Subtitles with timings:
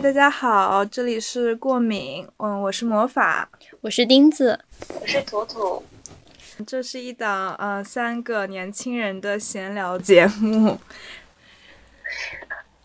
[0.00, 3.46] 嗨，大家好，这里是过敏，嗯，我是魔法，
[3.82, 4.58] 我是钉子，
[4.98, 5.84] 我是图图。
[6.66, 10.78] 这是一档呃三个年轻人的闲聊节目。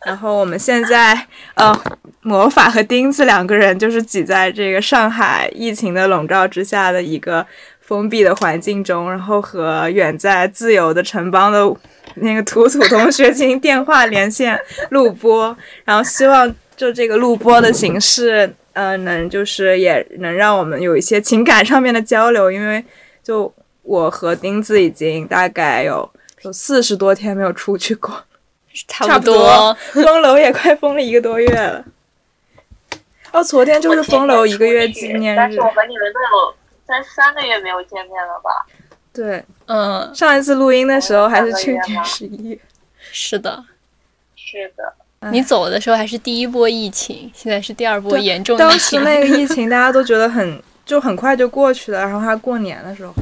[0.05, 1.73] 然后我们现在呃，
[2.19, 7.47] 魔法和钉子两个人就是挤在这个上海疫情的笼罩之下的一个
[7.79, 11.73] 封闭的环境中，然后和远在自由的城邦的
[12.15, 16.53] 那个图图同学进行电话连线录播，然后希望。
[16.75, 22.83] 就这个录播的形式，呃，能就是也能让我们有一些情感上面的交流，因为
[23.23, 26.09] 就我和钉子已经大概有
[26.41, 28.23] 有四十多天没有出去过，
[28.87, 31.85] 差不多封 楼也快封了一个多月了。
[33.31, 35.37] 哦，昨天就是封楼一个月纪念日。
[35.37, 36.55] 但是我和你们都有
[36.87, 38.65] 三三个月没有见面了吧？
[39.13, 42.59] 对，嗯，上一次录音的时候还是去年十一月。
[43.11, 43.63] 是的，
[44.35, 44.93] 是的。
[45.31, 48.67] 你走的时候还是第一波疫情，现在是第二波严重疫情。
[48.67, 53.13] 当时那个疫情大家都觉得很就很快就过去了，然后还过年的时候，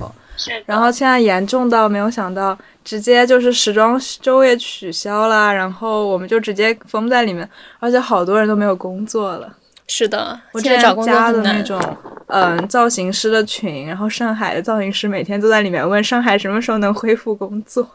[0.66, 7.48] 然后现在严重到没有想到，直接就是时装周也取消了，然后我们就直接封在里面，
[7.80, 9.54] 而且好多人都没有工作了。
[9.88, 11.80] 是的，我之前加的那种
[12.28, 17.88] 嗯造型师的群，然后上海的造型师每天都在里面问上海什么时候能恢复工作。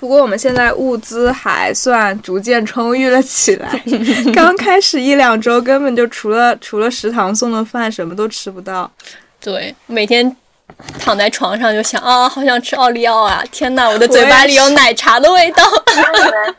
[0.00, 3.68] 不过我们现在物资还算逐渐充裕了起来，
[4.34, 8.90] 刚开始一两周根本就除了除了食堂送的饭什么都吃不到。
[9.38, 10.34] 对，每天
[10.98, 13.44] 躺在床上就想啊，好想吃奥利奥啊！
[13.52, 15.62] 天呐，我的嘴巴里有奶茶的味道。
[15.94, 16.54] 那你们，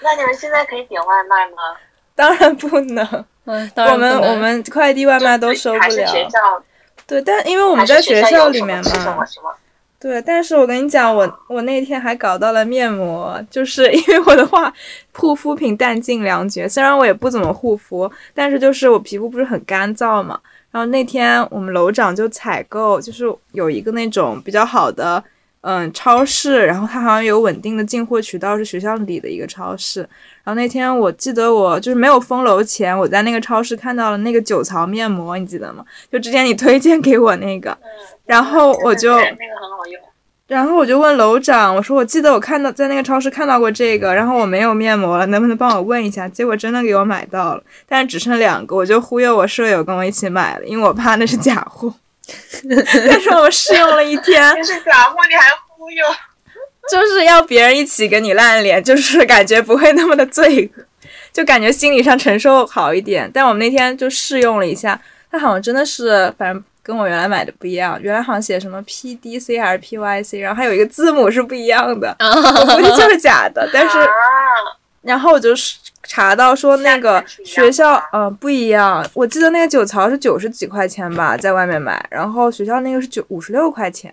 [0.00, 1.78] 那你们现在可以点外卖吗？
[2.16, 3.24] 当然不能。
[3.44, 6.12] 嗯，当然我们我们快递外卖都收不了。
[7.06, 9.24] 对，但因为我们在学校里面嘛。
[10.00, 14.72] 对，但是我跟你讲，我我那天还搞到了面膜，就是因为我的话，
[15.12, 16.68] 护肤品弹尽粮绝。
[16.68, 20.38] 虽然我也不怎么护肤，但是就是我皮肤不是很干燥嘛。
[20.70, 25.22] 然后那天我们楼长就采购，就是有一个那种比较好的。
[25.62, 30.00] 嗯，超市，然后它好像有稳定的进货渠道，是学校里的一个超市。
[30.44, 35.84] 然后那天我记得我就是没有封楼前，我在那个超市看到了那个酒槽面膜，你记得吗？
[36.10, 37.76] 就之前你推荐给我那个，
[38.24, 40.00] 然后我就那个很好用。
[40.46, 46.26] 然后我就问楼长，我说我记得我看到在那个超市看到过这个，然后我没有面膜了，能不能帮我问一下？
[46.26, 51.92] 结果真的给我买到了，但是只剩两个，我就忽悠我舍友跟我一起买了，因为我怕那是假货。
[53.08, 56.04] 但是我试用了一天， 是假货你还忽悠，
[56.90, 60.84] 就是要别人一起跟你烂脸，就是感觉不会那么的罪恶，
[61.32, 63.30] 就感觉心理上承受好一点。
[63.32, 65.00] 但我们那天就试用了一下，
[65.30, 73.68] 它好像真的是，反正跟我原来买的不一样，原来好像写什么 P D C 还是 P Y C，然后还有一个字母是不一样的，我估计就是假的。
[73.72, 73.98] 但是，
[75.02, 75.54] 然后我就
[76.08, 79.06] 查到说那个学校，嗯，不一样。
[79.12, 84.12] 我记得那个酒槽是九十几块钱吧，在外面买，然后学校那个是九五十六块钱。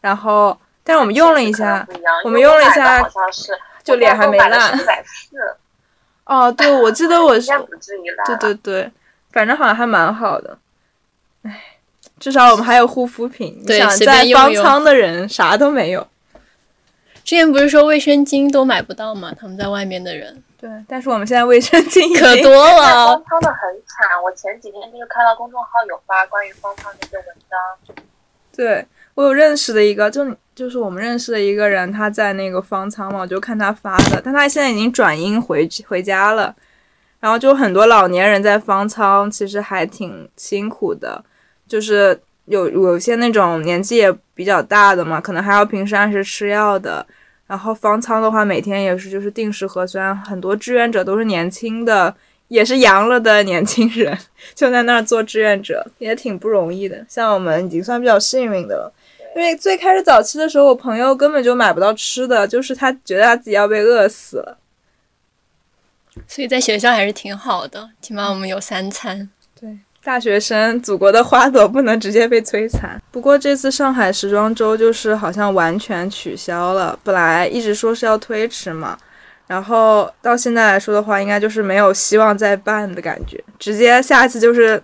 [0.00, 1.86] 然后，但是我们用了一下，
[2.24, 3.08] 我们用了一下，
[3.84, 4.76] 就脸还没烂。
[6.24, 7.50] 哦，对，我记得我 是，
[8.26, 8.90] 对对对，
[9.30, 10.58] 反正好像还蛮好的。
[11.44, 11.76] 唉，
[12.18, 13.62] 至少我们还有护肤品。
[13.64, 16.04] 对，在方舱的人啥都没有。
[17.24, 19.32] 之前不是说卫生巾都买不到吗？
[19.38, 20.42] 他们在外面的人。
[20.60, 23.06] 对，但是我们现在卫生巾可多了。
[23.06, 27.94] 方舱的很惨，我前几天就是看到公众号有发关于方舱的一些文章。
[28.56, 36.52] 对我有认识的一个，就就是我们认识的一个人，他在那个方舱嘛，我就看他发的，但他现在已经转阴回回家了。
[37.20, 41.24] 然后就很多老年人在方舱，其实还挺辛苦的，
[41.68, 47.06] 就是有有些那种年纪也比较大的嘛，可能还要平时按时吃药的。
[47.48, 52.14] 然后方舱的话，每天也是就是定时核酸，很多志愿者都是年轻的，
[52.48, 54.16] 也是阳了的年轻人，
[54.54, 57.04] 就在那儿做志愿者，也挺不容易的。
[57.08, 58.92] 像我们已经算比较幸运的了，
[59.34, 64.58] 因为最开始早期的时候，我朋友根本就买不到吃的，就是他觉得他自己要被饿死了。
[66.26, 69.30] 所以在学校还是挺好的，起码我们有三餐。
[70.00, 70.04] 对。
[70.04, 73.00] 大学生，祖国的花朵不能直接被摧残。
[73.10, 78.96] 不过这次上海时装周就是好像完全取消了，本来一直说是要推迟嘛，
[79.46, 84.82] 然后到现在来说的话，应该就是没有希望再办的感觉，直接下一次就是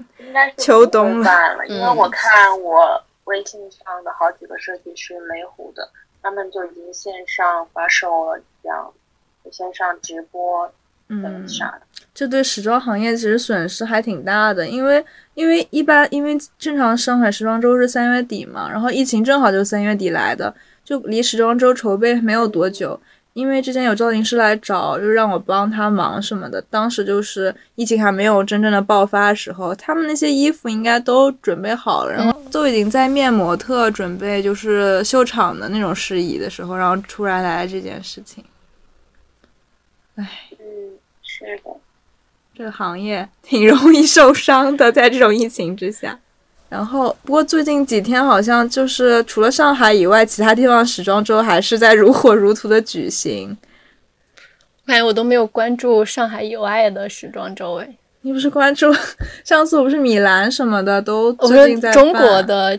[0.59, 1.31] 秋冬了。
[1.69, 5.89] 因为我看我微信上的好几个设计师雷虎的，
[6.23, 8.93] 他们就已经线上发售了，这样
[9.51, 10.71] 线上直播。
[11.09, 11.47] 嗯，
[12.15, 23.01] 这对时装行业其实损失还挺大的，因为因为一般因为正常上海时装周是三月底嘛，然后疫情正好就三月底来的，就离时装周筹备没有多久，
[23.33, 26.63] 因为之前有造型师来找，就让我帮他忙什么的。
[26.71, 38.45] 当时就是疫情还没有真正的爆发的时候，他们那些衣服应该都准备好了，然后都已经在面模特准备就是秀场的那种事宜的时候，然后突然来了这件事情。
[40.15, 40.95] 唉，嗯，
[41.25, 41.71] 是的，
[42.57, 46.19] 这个行业挺容易受伤的，在这种疫情之下。
[46.69, 53.57] 然后，不过最近几天好像就是除了上海以外，其他地方时装周还是在如火如荼的举行。
[54.87, 57.97] 我感觉我都没有关注上海以外的时装周诶。
[58.23, 58.95] 你不是关注
[59.45, 62.79] 上次我不是米兰什么的都我最近在说中国的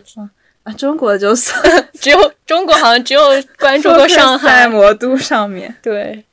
[0.64, 1.62] 啊，中国就算
[1.94, 3.20] 只有中国好像只有
[3.58, 5.74] 关注过上海 在魔都上面。
[5.80, 6.24] 对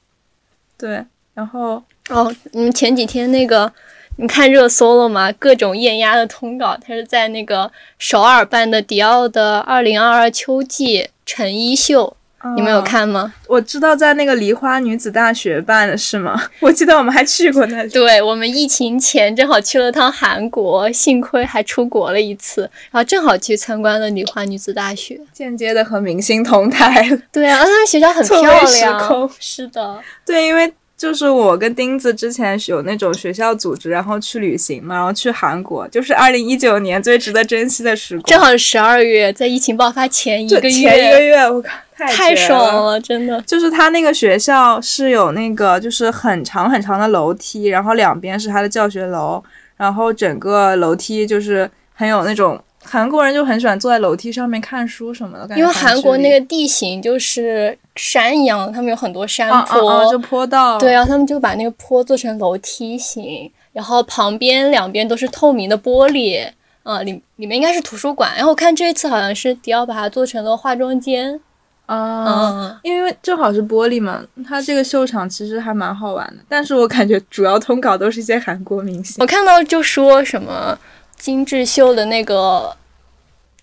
[0.78, 1.06] 对，
[1.36, 3.72] 然后哦，你们前几天那个。
[4.18, 5.32] 你看热搜了吗？
[5.40, 12.16] 各种艳压的通稿，他是在那个首尔办的迪奥的二零二二秋季成衣秀，
[12.56, 13.34] 你们有看吗？
[13.48, 16.40] 我知道在那个梨花女子大学办的是吗？
[16.62, 17.90] 我记得我们还去过那里。
[17.90, 22.62] 对，我们疫情前正好去了趟韩国，幸亏还出国了一次，
[22.92, 27.20] 然后正好去参观了梨花女子大学，间接的和明星同台。
[27.32, 29.32] 对啊，他们学校很漂亮。
[29.40, 30.72] 是的，对，因为。
[31.04, 38.24] 就是我跟钉子之前有那种学校组织，然后去旅行嘛，然后去韩国，就是二零一九年最值得珍惜的时光。
[38.24, 43.42] 正好是十二月，在疫情爆发前一个月，前一个月，我靠，太爽了，真的。
[43.42, 49.44] 就是他那个学校是有那个，就是很长很长的楼梯，然后两边是他的教学楼，
[49.76, 52.58] 然后整个楼梯就是很有那种。
[52.84, 60.78] 韩国人就很喜欢坐在楼梯上面看书什么的，因为韩国那个地形就是山一样，他们有很多山坡，就坡道。
[60.78, 66.48] 对啊，他们就把那个坡做成楼梯形，然后旁边两边都是透明的玻璃，
[66.84, 68.32] 啊，里里面应该是图书馆。
[68.36, 71.40] 然后我看这一次好像是迪奥把它做成了化妆间，
[71.88, 76.44] 啊，因为正好是玻璃嘛，它这个秀场其实还蛮好玩的。
[76.48, 80.78] 但是我感觉主要通稿都是一些韩国明星，我看到就说什么。
[81.24, 82.76] 精致秀的那个，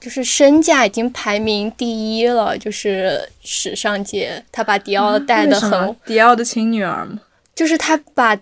[0.00, 7.20] 就是身价已经排名第一了，就是时尚界，他把迪奥带的很，迪奥的亲女儿嘛，
[7.54, 8.34] 就是他把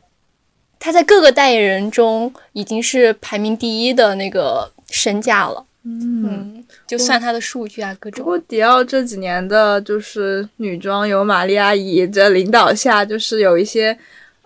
[0.78, 8.24] 他在各个代言人中已经是排名第一的那个身价了，嗯，就算他的数据啊各种。
[8.24, 13.98] 不过迪奥这几年的就是女装有玛丽阿姨的领导下，就是有一些。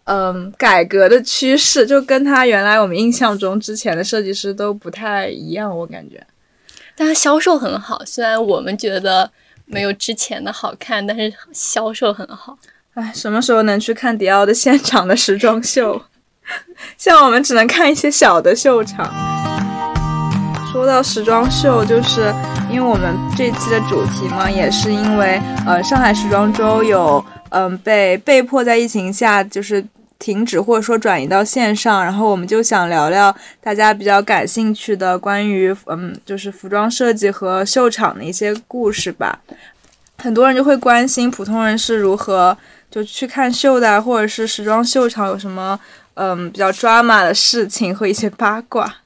[0.04, 6.26] 嗯，改革的趋势就跟他原来我们印象中之前的设计师都不太一样，我感觉。
[6.96, 9.30] 但他销售很好，虽然我们觉得
[9.64, 12.58] 没有之前的好看，但是销售很好。
[12.94, 16.02] 哎，什么时候能去看迪奥的现场的时装秀？
[16.98, 19.08] 像我们只能看一些小的秀场。
[20.72, 22.34] 说到时装秀，就是
[22.68, 27.24] 因为我们这期的主题嘛，也是因为呃，上海时装周有。
[27.52, 29.84] 嗯，被被迫在疫情下就是
[30.18, 39.40] 停止或者说转移到线上，然后我们就想聊聊大家比较感兴趣的关于嗯，就是服装设计和秀场的一些故事吧。
[40.18, 42.56] 很多人就会关心普通人是如何
[42.90, 45.78] 就去看秀的，或者是时装秀场有什么
[46.14, 49.01] 嗯比较抓马的事情和一些八卦。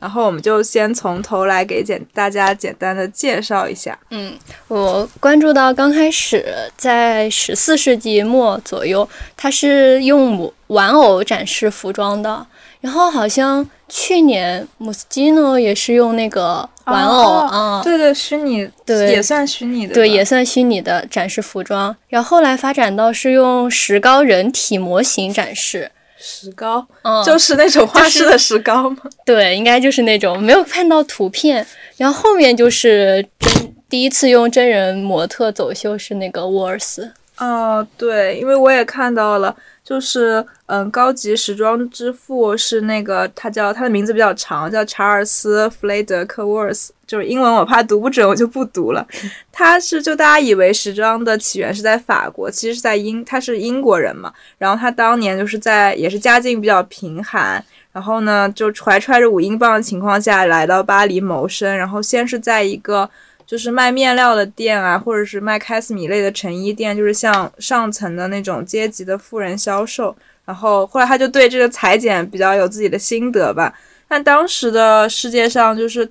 [0.00, 3.98] 然后我们就先从头来给简大家简单的介绍一下。
[4.10, 4.32] 嗯，
[4.68, 6.44] 我关注到刚开始
[6.76, 12.46] 在十四世纪末左右，它是用玩偶展示服装的。
[12.80, 21.96] 然后好像去年穆斯基诺也是用那个玩偶啊，对对，虚拟，对，也算虚拟的，对，也算虚拟的展示服装。
[22.08, 25.90] 然后后来发展到是用石膏人体模型展示。
[26.18, 28.98] 石膏，嗯，就是那种画室的石膏吗？
[29.24, 31.64] 对，应该就是那种，没有看到图片。
[31.96, 37.12] 然后后面就是真第一次用真人模特走秀是那个沃尔斯。
[37.38, 39.54] 哦，对，因为我也看到了。
[39.84, 46.92] 就是嗯，高级时装之父是那个，他叫他的名字比较长，叫查尔斯·弗雷德克沃尔斯。
[47.06, 49.06] 就是英文我怕读不准，我就不读了。
[49.50, 54.30] 他是就大家以为时装的起源是在法国，其实是在英，他是英国人嘛。
[54.58, 63.08] 然后他当年就是在也是家境比较贫寒，然后呢就怀揣着五英镑的情况下来到巴黎谋生，然后先是在一个。
[63.48, 70.14] 就是卖面料的店啊，或者是卖开司米类的成衣店，就是像上层的那种阶级的富人销售。
[70.44, 73.72] 然后后来他就对这个裁剪比较有自己的心得吧。
[74.06, 76.06] 但当时的世界上就是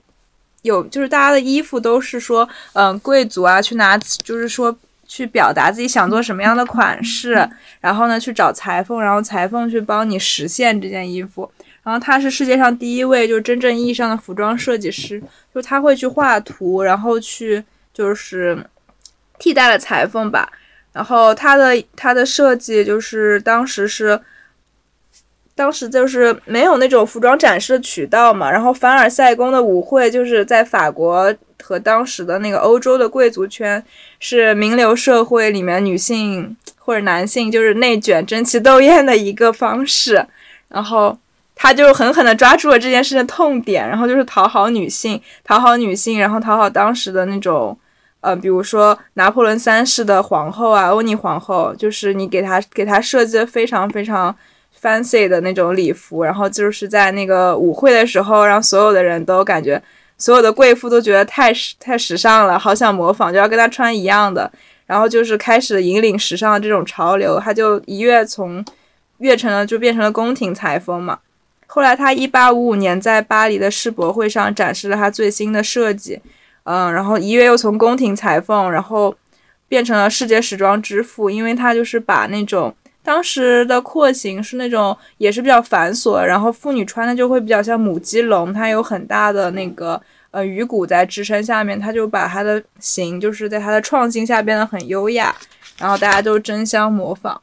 [0.64, 4.76] 有，就是大家的衣服都是说，嗯，贵族啊去拿，就是说
[5.08, 7.48] 去表达自己想做什么样的款式，
[7.80, 11.48] 然后呢去找裁缝，然后裁缝去帮你实现这件衣服。
[11.88, 15.24] 然后他是世界上第一位，就是真正意义上的服装设计师，
[15.56, 17.64] 就他会去画图，然后去
[17.94, 18.62] 就是
[19.40, 20.52] 替代了裁缝吧。
[20.92, 24.20] 然后他的他的设计就是当时是，
[25.56, 33.82] 当时就是没有那种服装展示的渠道嘛，然后凡尔赛宫的舞会就是在法国和当时的那个欧洲的贵族圈
[34.20, 40.28] 是名流社会里面女性或者男性就是内卷争奇斗艳的一个方式，
[40.68, 41.18] 然后
[41.58, 47.78] 他就狠狠地抓住了这件事的痛点，然后就是讨好女性，讨好女性，然后讨好当时的那种。
[48.20, 54.36] 呃，比如说拿破仑三世的皇后啊，欧尼皇后，就是你给她给她设计了非常非常
[54.82, 59.82] fancy 的那种礼服，然后就是在那个舞会的时候，让所有的人都感觉，
[60.18, 64.52] 所有的贵妇都觉得太太时尚了，好想模仿，就要跟她穿一样的，
[64.88, 68.66] 然后就是开始引领时尚的这种潮流，她就一跃从
[69.20, 71.20] 跃成了就变成了宫廷裁缝嘛。
[71.68, 76.20] 后来他一八五五年在巴黎的世博会上展示了他最新的设计。
[76.64, 79.16] 嗯，然后一跃又从宫廷裁缝，然后
[79.70, 95.34] 变成了世界时装之父，因为他就是把那种当时的廓形是那种也是比较繁琐，然后妇女穿的就会比较像母鸡笼，它有很大的那个呃鱼骨在支撑下面，他就把它的形就是在它的创新下变得很优雅，
[95.80, 97.42] 然后大家都争相模仿。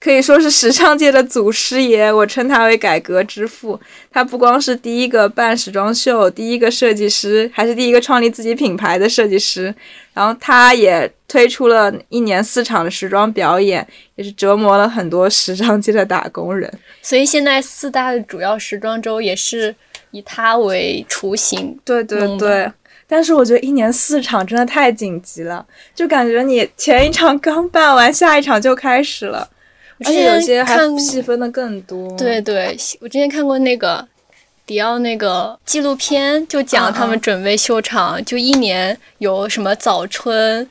[0.00, 3.78] 可以说是时尚界的祖师爷，我称他为改革之父。
[4.10, 9.74] 他不光是第一个办时装秀、第一个设计师，还是第一个创立自己品牌的设计师。
[10.14, 16.72] 然后他也推出了一年四场的时装表演，也是折磨了很多时尚界的打工人。
[17.02, 19.74] 所以现在四大的主要时装周也是
[20.12, 21.78] 以他为雏形。
[21.84, 22.72] 对对对，
[23.06, 25.64] 但是我觉得一年四场真的太紧急了，
[25.94, 29.46] 就感觉你前一场刚办完，下一场就开始了。
[30.04, 32.16] 而且有些还细分的更多。
[32.16, 34.06] 对对，我之前看过那个
[34.66, 40.68] 迪奥那个纪录片，就讲他们准备秀场，就一年有什么早春、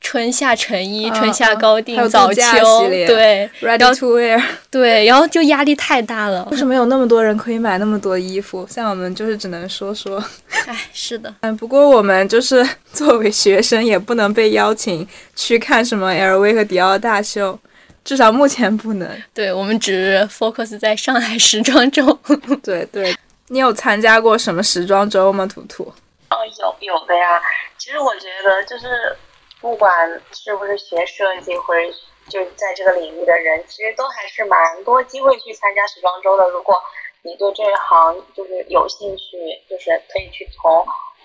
[0.00, 6.48] 春夏成衣、春夏高定、早秋，对，Ready to wear， 对，然后就压力太大了。
[6.50, 8.66] 为什么有那么多人可以买那么多衣服？
[8.68, 10.22] 像我们就是只能说说。
[10.66, 11.32] 哎，是的。
[11.40, 17.58] 嗯， 不过我们就是作为学生，也不能被邀请去看什么 LV 和迪奥大秀。
[18.04, 19.08] 至少目前不能。
[19.34, 22.02] 对我们只 focus 在上海时装周。
[22.62, 23.14] 对对，
[23.48, 25.46] 你有参加过什么时装周吗？
[25.46, 25.84] 图图？
[26.30, 27.40] 哦，有有的呀。
[27.78, 29.16] 其实我觉得，就是
[29.60, 29.92] 不管
[30.32, 31.80] 是不是学设计或者
[32.28, 36.48] 就在这个领域的人，其实都还是蛮多机会去参加时装周的。
[36.50, 36.74] 如果
[37.22, 39.22] 你对这一行就是有兴趣，
[39.68, 40.84] 就是可以去从，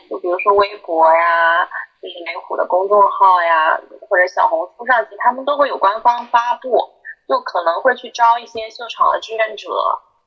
[0.10, 1.68] 就比如说微博呀。
[2.02, 6.70] 就是雷虎的公众号呀，或者小红书上，其实他们都会有官方发布，
[7.28, 9.70] 就可能会去招一些秀场的志愿者，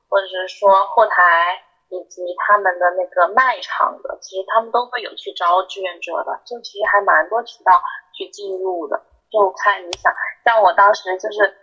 [0.09, 7.81] 或者是说后台以及他们的那个卖场的，其实他们都会有去招志愿者的，就其实还蛮多渠道
[8.13, 9.01] 去进入的，
[9.31, 10.13] 就看你想，
[10.45, 11.57] 像我当时就是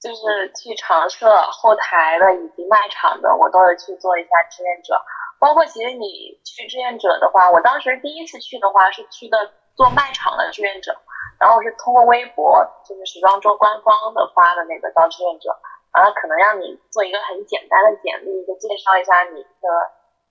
[0.00, 5.00] 就是去常设后台的以及卖场的，我都有去做一下志愿者。
[5.38, 10.96] 包括其实你去志愿者的话，我当时第一次去的话是去的做卖场的志愿者，
[11.38, 15.52] 然后是通过微博，就是时装周官方的发的那个招志愿者，
[15.92, 19.68] 然后可能让你做一个很简单的简历，就介绍一下你的，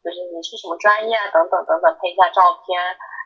[0.04, 2.74] 就是你是什么专业等等等等，配一下照片，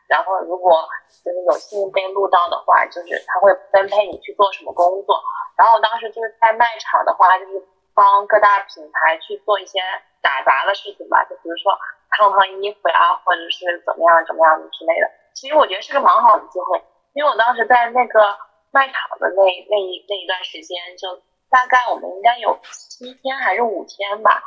[0.06, 0.84] 然后如果
[1.24, 5.16] 就是有幸被录到的话，就是他会分配你去做什么工作，
[5.56, 9.80] 然后当时就是在卖场的话，就是帮各大品牌去做一些。
[10.22, 11.72] 打杂的事情吧，就比如说
[12.16, 15.08] 烫烫衣服呀，或者是怎么样怎么样的之类的。
[15.34, 16.82] 其实我觉得是个蛮好的机会，
[17.14, 18.36] 因为我当时在那个
[18.70, 24.42] 卖场的那那一那一段时间，就大概我们应该有七天还是五天吧。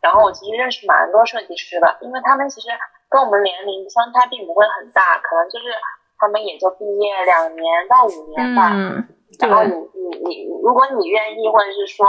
[0.00, 2.68] 然后我其实认识蛮多设计师的，因为他们其实
[3.10, 5.66] 跟我们年龄相差并不会很大，可能就是
[6.18, 8.70] 他们也就毕业两年到五年吧。
[8.72, 9.08] 嗯。
[9.40, 12.06] 然后你你你，如果你愿意，或者是说。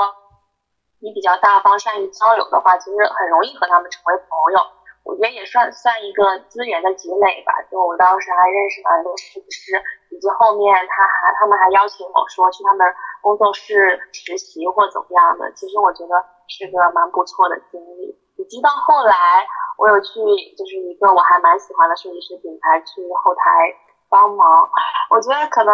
[1.01, 4.60] 你比较大方、善于交流的话，其实很容易和他们成为朋友。
[5.08, 7.56] 我觉得也算算一个资源的积累吧。
[7.72, 12.86] 就我当时还认识蛮多设计师，以及后面他还他们还邀请我说去他们
[13.22, 15.50] 工作室实习或怎么样的。
[15.53, 16.13] 其实我觉得
[16.48, 18.13] 是个蛮不错的经历。
[18.36, 20.20] 以及到后来，我有去
[20.58, 23.41] 就是一个我还蛮喜欢的设计师品牌去后台
[24.10, 24.70] 帮忙。
[25.10, 25.74] 我觉得可能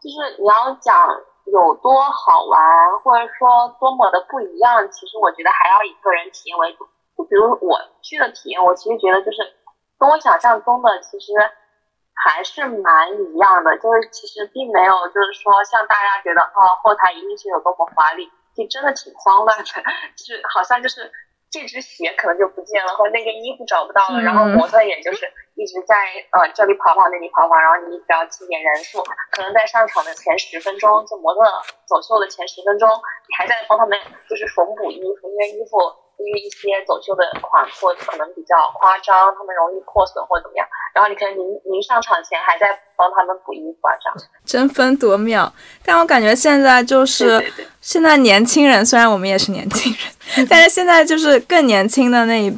[0.00, 1.10] 就是你要讲。
[1.46, 2.60] 有多好玩，
[3.02, 6.88] 或者说多么的不一样，其实我觉得还要以个人体验为主。
[7.16, 9.38] 就比如我去的体验，我其实觉得就是
[9.98, 11.32] 跟我想象中的其实
[12.14, 19.64] 还是蛮一样的，就是其实并没有就是说像大家觉得哦后台一定是有多么华丽，就真的挺慌乱的，
[20.16, 21.10] 就是好像就是
[21.50, 25.26] 这只鞋可能就不见了，或者那件衣服找不到了，然后模特也就是
[25.56, 25.96] 一直在
[26.30, 29.02] 呃这里跑跑那里跑跑，然后你只要记点人数，
[29.32, 31.40] 可能在上场的前十分钟，就模特
[31.86, 35.76] 走秀的前十分钟，你还在帮他们就是缝补衣服，因为衣服。
[36.20, 45.52] 因为一些走秀的款或可能比较夸张，他们容易破损或怎么样，然后你可能临临上场前还在帮他们补衣服啊，这样争分夺秒。
[45.84, 49.92] 但我感觉现在就是现在年轻人，虽然我们也是年轻
[50.36, 52.56] 人， 但是现在就是更年轻的那一。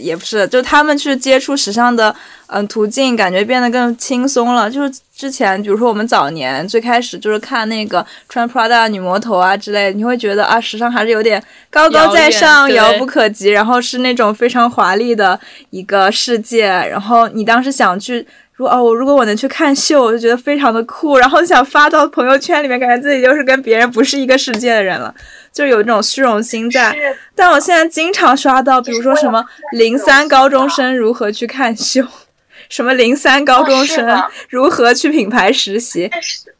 [0.00, 2.14] 也不是，就他们去接触时尚的，
[2.46, 4.70] 嗯，途径感觉变得更轻松了。
[4.70, 15.38] 就是之前，比如说我们早年最开始就是看那个穿 Prada 女魔头啊之类，你会觉得啊，时尚还是有点高高在上、遥不可及，然后是那种非常华丽的
[15.70, 16.66] 一个世界。
[16.66, 18.26] 然后你当时想去。
[18.60, 25.14] 说哦，我如果我能去看秀，我就觉得非常的酷，然后想发到朋友圈里面，感觉自己就是跟别人不是一个世界的人了，
[25.52, 26.94] 就有这种虚荣心在。
[27.34, 32.02] 但我现在经常刷到，比如说什么零三高中生如何去看秀，
[32.68, 34.06] 什么零三高中生
[34.50, 36.08] 如何去品牌实习。
[36.12, 36.54] 但是，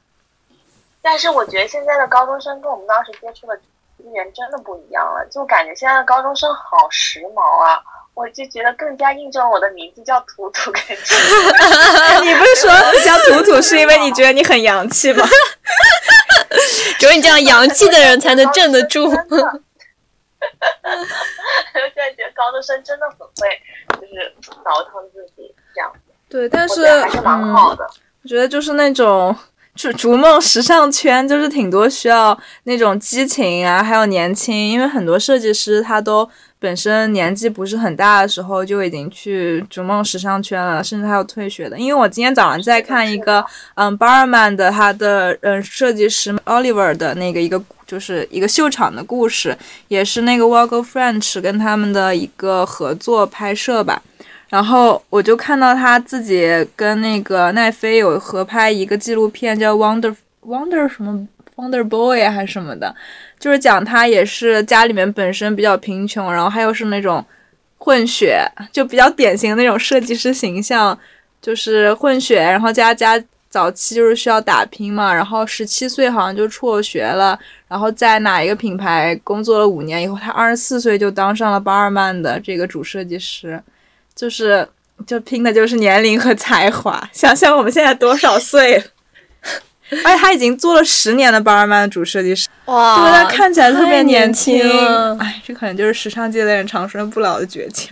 [1.02, 3.54] 但是我觉得现在的高中生跟我们当时接触的
[3.98, 7.78] 资源真的不一样了，就感觉现在的高中生好时髦啊。
[8.20, 10.92] 我就觉得更加印证我的名字叫图图，感觉。
[12.22, 15.26] 你不是说你 叫图图是因为你觉得你很洋气吗？
[17.00, 19.06] 只有你这样洋气的人才能镇得住。
[19.08, 19.24] 我现
[21.96, 23.48] 在觉得高中生真的很会，
[23.98, 25.90] 就是倒腾自己这样。
[26.28, 27.88] 对，但是还是蛮好的。
[28.22, 29.34] 我觉得就是那种
[29.74, 36.28] 逐逐梦时尚圈，就是挺多需要那种激情啊，还有年轻，因为很多设计师他都。
[36.60, 41.78] 本身年纪不是很大的时候就已经去逐梦时尚圈了，甚至还有退学的。
[41.78, 49.56] 因为我今天早上在看一个，嗯 b a r m a n 的他的嗯设计师 Oliver 的那个一个就是一个秀场的故事，
[49.88, 54.02] 也是那个 Vogue French 跟他们的一个合作拍摄吧。
[54.50, 56.44] 然后我就看到他自己
[56.76, 61.26] 跟那个奈飞有合拍一个纪录片，叫 Wonder Wonder 什么
[61.60, 62.94] Wonder Boy 还是什么的。
[63.38, 67.24] 就是讲他也是家里面本身比较贫穷，然后他又是那种
[67.78, 70.98] 混血，就比较典型的那种设计师形象，
[71.40, 83.58] 就是混血，然后家家早期就是需要打拼嘛，然后十七岁好像就辍学了，然后在哪一个品牌工作了五年以后，他二十四岁就当上了巴尔曼的这个主设计师，
[84.14, 84.68] 就是
[85.06, 88.84] 就拼的就是年龄和才华，想想我们现在多少岁。
[90.04, 94.60] 而且他已经做了十年的巴尔曼主设计师，哇，对他看起来特别年轻。
[95.18, 97.90] 哎，这可能就是时尚界的人长生不老的诀窍，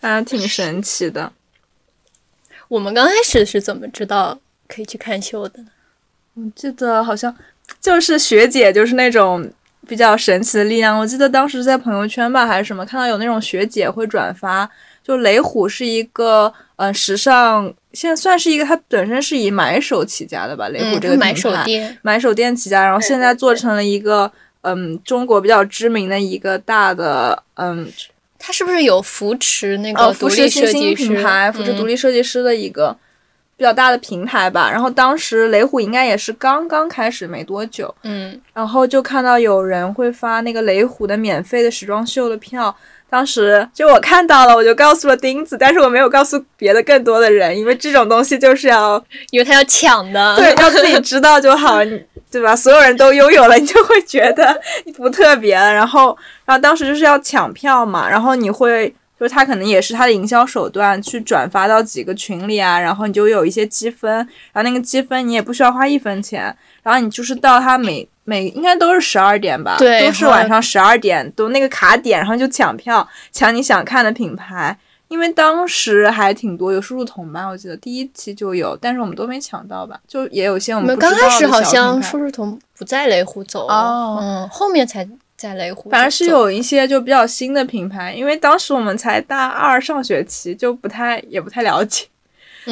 [0.00, 1.32] 反正挺神奇的。
[2.68, 5.68] 我们刚开始是怎么知道可以去看秀的呢？
[6.34, 7.34] 我记得好像
[7.80, 9.50] 就是学姐，就是那种
[9.88, 10.98] 比较神奇的力量。
[10.98, 14.68] 我记得当时在朋友圈吧，还是什么，看到有那种学姐会转发，
[15.06, 16.52] 就雷虎是一个。
[16.78, 27.90] 嗯，时尚现在算是一个，它本身是以买手起家的吧，雷虎这个买手店，买手店起家，然后现在做成了一个，嗯，中国比较知名的一个大的，嗯，
[28.38, 32.94] 它是不是有扶持那个扶持新兴品牌，扶持独立设计师的一个
[33.56, 34.70] 比较大的平台吧？
[34.70, 42.76] 然后当时雷虎应该也是刚刚开始没多久，嗯，然后就看到有人会发那个雷虎的免费的时装秀的票。
[43.08, 51.78] 当时就我看到了，我就告诉了钉子，但是我没有告诉别的更多的人，因为这种东西就是要，因为他要抢的， 对，要自己知道就好，
[52.30, 52.56] 对吧？
[52.56, 55.72] 所有人都拥有了，你就会觉得你不特别了。
[55.72, 58.88] 然后，然后当时就是要抢票嘛，然后你会，
[59.18, 64.12] 就是他可能也是他的营销手段，去转发到几个群里啊，然后你就有一些积分，
[64.52, 68.08] 然后那个积分你也不需要花一分钱，然后你就是到他每。
[68.26, 74.78] 每应该都是十二点吧，对，都是晚上十二点，都那个卡点，然后就抢票，抢你想看的品牌。
[75.08, 85.88] 因为当时还挺多，有数数筒吧，我记得第一期就有，但是我们都没抢到吧，就也有些我们刚开始好像数数筒不在雷虎走，哦，嗯，后面才在雷虎。
[85.90, 92.06] 反正是有一些就比较新的品牌，因为当时我们才大二上学期，就不太也不太了解，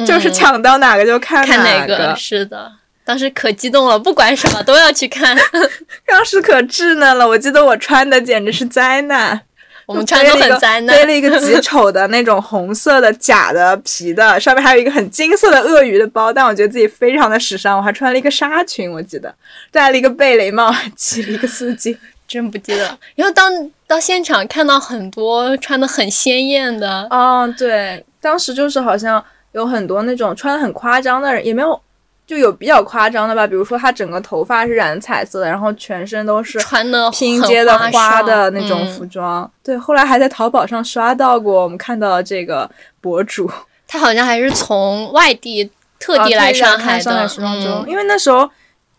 [0.05, 2.69] 就是抢到哪个就看哪个，是的。
[3.05, 5.37] 当时可激动了，不管什么都要去看。
[6.07, 9.39] 当时可稚嫩了，我记得我穿的简直是灾难。
[9.85, 16.33] 我们穿的很灾难，背了一个极丑的那种红色的假的皮的，上面还有一个很金色的鳄鱼的包。
[16.33, 19.31] 但我觉得自己非常的时尚，我还穿了一个纱裙，我记得
[19.69, 21.95] 戴了一个贝雷帽，还系了一个丝巾，
[22.27, 22.97] 真不记得。
[23.13, 31.79] 然后当到现场看到很多穿的很鲜艳的，嗯，对，当时就是好像有很多那种穿的很夸张的人，也没有。
[32.27, 39.49] 就有比较夸张的吧，比如说他整个头发是染彩色的，然后全身都是穿的拼接的花的那种嗯服装。
[39.63, 43.49] 对，后来还在淘宝上刷到过，我们看到这个博主
[43.87, 48.49] 他好像还是从外地特地啊来上海的，上海时装周，嗯因为那时候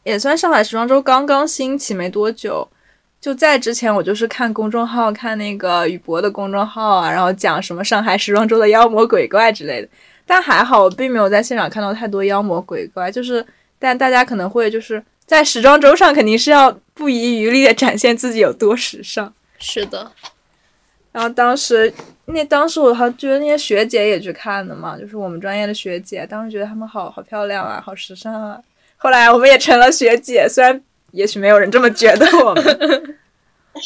[0.05, 2.67] 也算上海时装周刚刚兴起没多久。
[3.19, 9.89] 就在之前，我就是看公众号，看那个宇博的公众号啊，然后讲什么上海时装周的妖魔鬼怪之类的。
[10.27, 13.45] 但还好，我并没有在现场看到太多妖魔鬼怪，就是
[13.79, 19.33] 但大家可能会就是在时装周上肯定是要不遗余力的展现自己有多时尚。
[19.59, 20.11] 是的，
[21.13, 21.93] 然后当时
[22.27, 28.59] 那当时我还觉得那些学姐也去看的嘛，就是我们专业的学姐，当时觉得她们好好漂亮啊，好时尚啊。
[28.97, 33.16] 后来我们也成了学姐，虽然也许没有人这么觉得我们，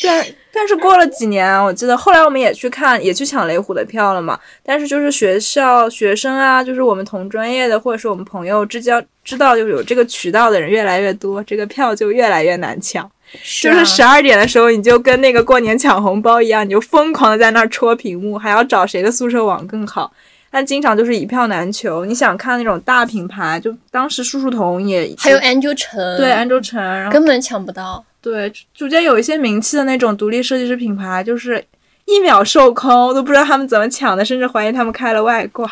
[0.03, 4.39] 但但是过了几年啊，我记得后来我们也去看，也去抢雷虎的票了嘛。
[4.63, 13.11] 但是就是学校学生啊，就是我们同专业的或者是我们朋友之交知道就是有这个渠道的人越来越多，这个票就越来越难抢。
[13.33, 20.13] 就是啊十二点的时候，你就跟那个过年抢红包一样，你就疯狂的在那儿戳屏幕，还要找谁的宿舍网更好。
[20.53, 22.05] 但经常就是一票难求。
[22.05, 28.05] 你想看那种大品牌，就当时树树童也还有 Angel 陈，对安周晨，然后根本抢不到。
[28.21, 31.65] 对逐渐有一些名气的那种独立设计师品牌，就是
[32.05, 35.71] 一秒售空，我都不知道他们怎么抢的，甚至怀疑他们开了外挂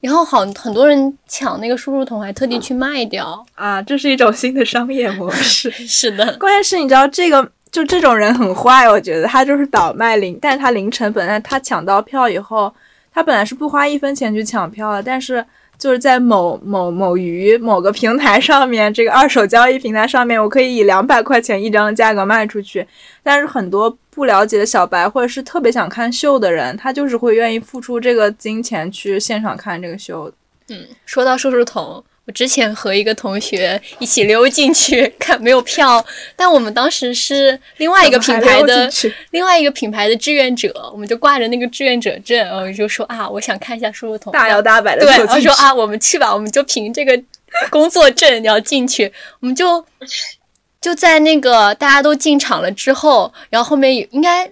[0.00, 3.44] 然后好很多人抢那个输入桶，还特地去卖掉。
[3.56, 3.82] 啊！
[3.82, 5.68] 这是一种新的商业模式。
[5.86, 12.72] 是的，关键是你知道这个，就这种人很坏，我觉得他就是倒卖零，但是他零成本，但他抢到票以后，
[13.12, 15.44] 他本来是不花一分钱去抢票的，但是
[15.78, 22.84] 就是在某某某鱼某个平台上面，这个二手交易平台上面，我可以以两百块钱一张的价格卖出去，
[23.22, 30.30] 但是很多不了解的小白或者是特别想看秀的人，他就是会愿意付出这个金钱去现场看这个秀。
[30.70, 36.04] 嗯，说到收视桶，我之前和一个同学一起溜进去看，没有票，
[36.36, 38.86] 但我们当时是另外一个品牌的
[39.30, 47.18] 另外一个品牌的志愿者，我们就挂着那个志愿者证，然后就说啊，我想看一下输入筒，大摇大摆的对，然后说啊，我们去吧，我们就凭这个
[47.70, 49.10] 工作证要进去，
[49.40, 49.82] 我们就
[50.82, 54.46] 就在那个大家都进场了之后，然后后面有应该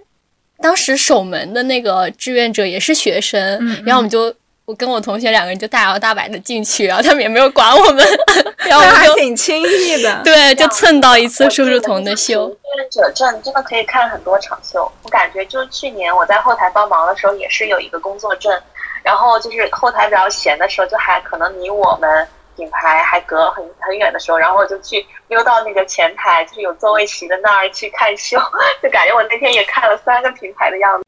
[0.59, 4.33] 当时守门的那个志愿者也是学生，嗯然后我们就。
[4.67, 8.05] 我跟我同学两个人就大摇大摆的进去，然后他们也没有管我们，
[8.67, 10.21] 然后我们就还挺轻易的。
[10.25, 12.49] 对，就蹭到一次叔叔同的秀。
[12.49, 18.61] 志愿者证真的可以看很多场秀，我感觉就是去年我在后台帮忙的时候，也是有一个工作证，
[19.03, 22.27] 然后就是后台比较闲的时候，就还可能离我们
[22.57, 28.37] 品牌还隔很很远的时候，然后我就去溜到那个前台，就是有座位席的那儿去看秀，
[28.83, 31.05] 就感觉我那天也看了三个品牌的样子。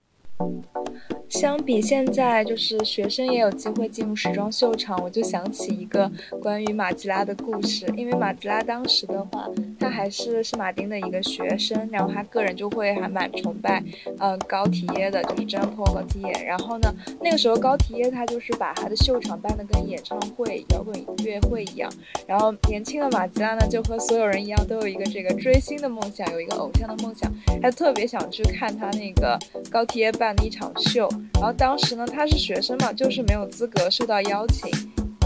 [1.29, 6.11] 相比现在，就是学生也有机会进入时装秀场，我就想起一个
[6.41, 7.85] 关于马吉拉的故事。
[7.95, 9.47] 因为马吉拉当时的话，
[9.79, 13.81] 他还是是马丁的一个学生，然后他个人就会还蛮崇拜，
[14.17, 16.43] 呃、高缇耶的，就是 Jean Paul 高缇耶。
[16.45, 21.89] 然后呢，那个时候高缇耶他就是把他的秀场办得跟演唱会、摇滚音乐会一样。
[22.25, 29.37] 然后年轻的马吉拉呢，就和所有人一样，都有一个这个追星的梦想，有一个偶像的梦想，他特别想去看他那个
[29.69, 31.07] 高缇耶办的一场秀。
[31.33, 34.71] 然后当时呢，他是学生嘛，就是没有资格受到邀请。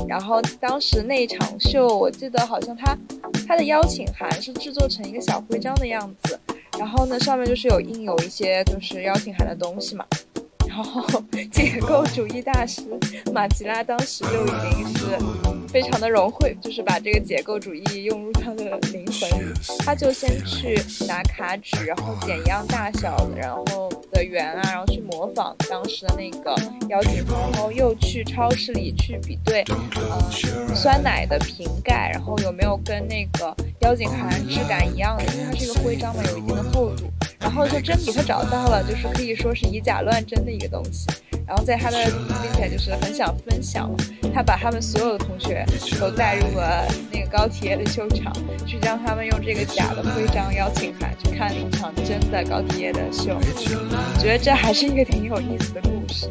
[0.07, 2.97] 然后当时那一场秀，我记得好像他
[3.47, 6.37] 他的邀请函是制作成一个小徽章的样子，
[6.77, 10.05] 然后呢上面就是有印有一些就是邀请函的东西嘛。
[10.73, 12.81] 然后解构主义大师
[13.31, 15.05] 马吉拉当时就已经是
[15.67, 19.53] 非常的融汇，就是把这个解构主义用入他的灵魂里。
[19.85, 26.55] 他就先去拿卡纸，然后剪一样大小的，然后的圆啊，然后去模仿当时的那个
[26.89, 29.63] 邀请函，然后又去超市里去比对，
[30.09, 37.03] 呃，酸奶的瓶盖，然后有没有跟那个邀请函质感一样的，因为它是一个徽章嘛，有一定的厚度。
[37.39, 41.07] 然后就真笔他找到了，就是可以说是以假乱真的一东西。
[41.45, 41.97] 然后在他的
[42.41, 43.89] 并且就是很想分享，
[44.33, 45.65] 他把他们所有的同学
[45.99, 48.31] 都带入了那个高缇耶的秀场，
[48.65, 53.37] 去让他们用这个假的徽章邀请函去看一场真的高缇耶的秀。
[53.37, 56.29] 我觉得这还是一个挺有意思的故事。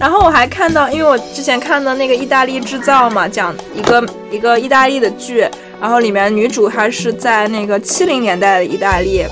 [0.00, 5.48] 然后我还看到，因为我之前看的那个意大利制造嘛，讲一个一个意大利的剧，
[5.80, 9.24] 然后里面女主她是在那个七零年代的意大利。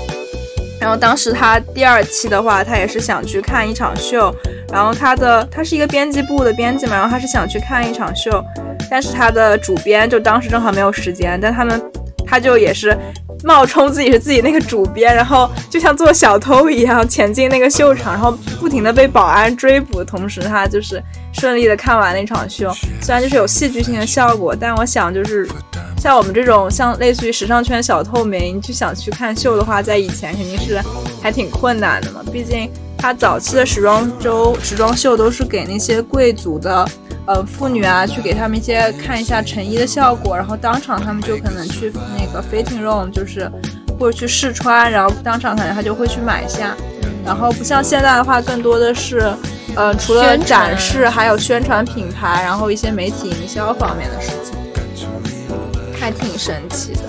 [0.87, 4.33] 然后当时他第二期的话，他也是想去看一场秀，
[4.71, 8.41] 然后他的他是一个编辑部的编辑嘛，然后他是想去看一场秀，
[8.89, 11.91] 但是他的主编就当时正好没有时间，但他们
[12.25, 12.97] 他就也是
[13.43, 22.71] 冒充自己是自己那个主编，然后就像做小偷一样潜进那个秀场，然后不停的被保安追捕，同时他就是顺利的看完那场秀。
[23.01, 25.47] 虽然就是有戏剧性的效果，但我想就是
[25.97, 30.81] 像我们这种像类似于时尚圈小透明，就想去看秀的话，在以前肯定是
[31.21, 32.21] 还挺困难的嘛。
[32.31, 36.87] 毕竟他早期的时装周、时装秀都是给那些贵族的。
[37.27, 43.51] 呃，妇女啊，去给他们一些看一下成衣的效果，然后当场他们就可能去那个 fitting room，就是
[43.99, 46.73] 或者去试穿，然后当场可能他就会去买下。
[47.25, 49.29] 然后不像现在的话，更多的是，
[49.75, 54.55] 呃，除了展示，还有宣传品牌，然后一些媒体营销方面的事情，
[55.99, 57.01] 还挺神奇的。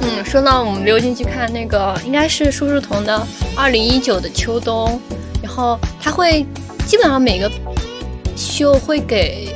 [0.00, 3.24] 嗯，说到我们溜进去看那个，应该是舒舒彤的
[3.56, 5.00] 二零一九的秋冬，
[5.40, 6.44] 然后他会
[6.84, 7.48] 基本上每个。
[8.36, 9.48] 秀会给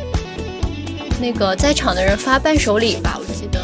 [1.21, 3.61] 那个在场的人发伴手礼吧，我记得。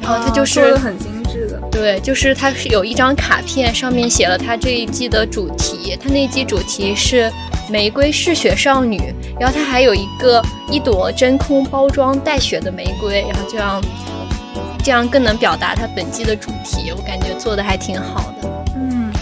[0.00, 5.98] 然后他就是很精致的，对，就是他是有一张卡片，上面写了他这一季的主题。
[6.00, 7.30] 他那一季主题是
[7.68, 10.40] 玫瑰嗜血少女，然后他还有一个
[10.70, 13.82] 一朵真空包装带血的玫瑰，然后这样
[14.84, 16.92] 这样更能表达他本季的主题。
[16.96, 18.55] 我感觉做的还挺好的。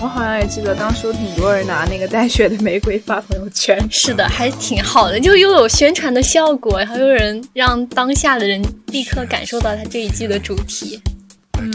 [0.05, 3.79] 我好像也记得，当时有挺多人拿那个带血的玫瑰发朋友圈。
[3.91, 11.01] 是的，还挺好的，就又有宣传的效果，然后又有人让当下的人立刻感受到他这一季的主题。
[11.59, 11.73] 嗯，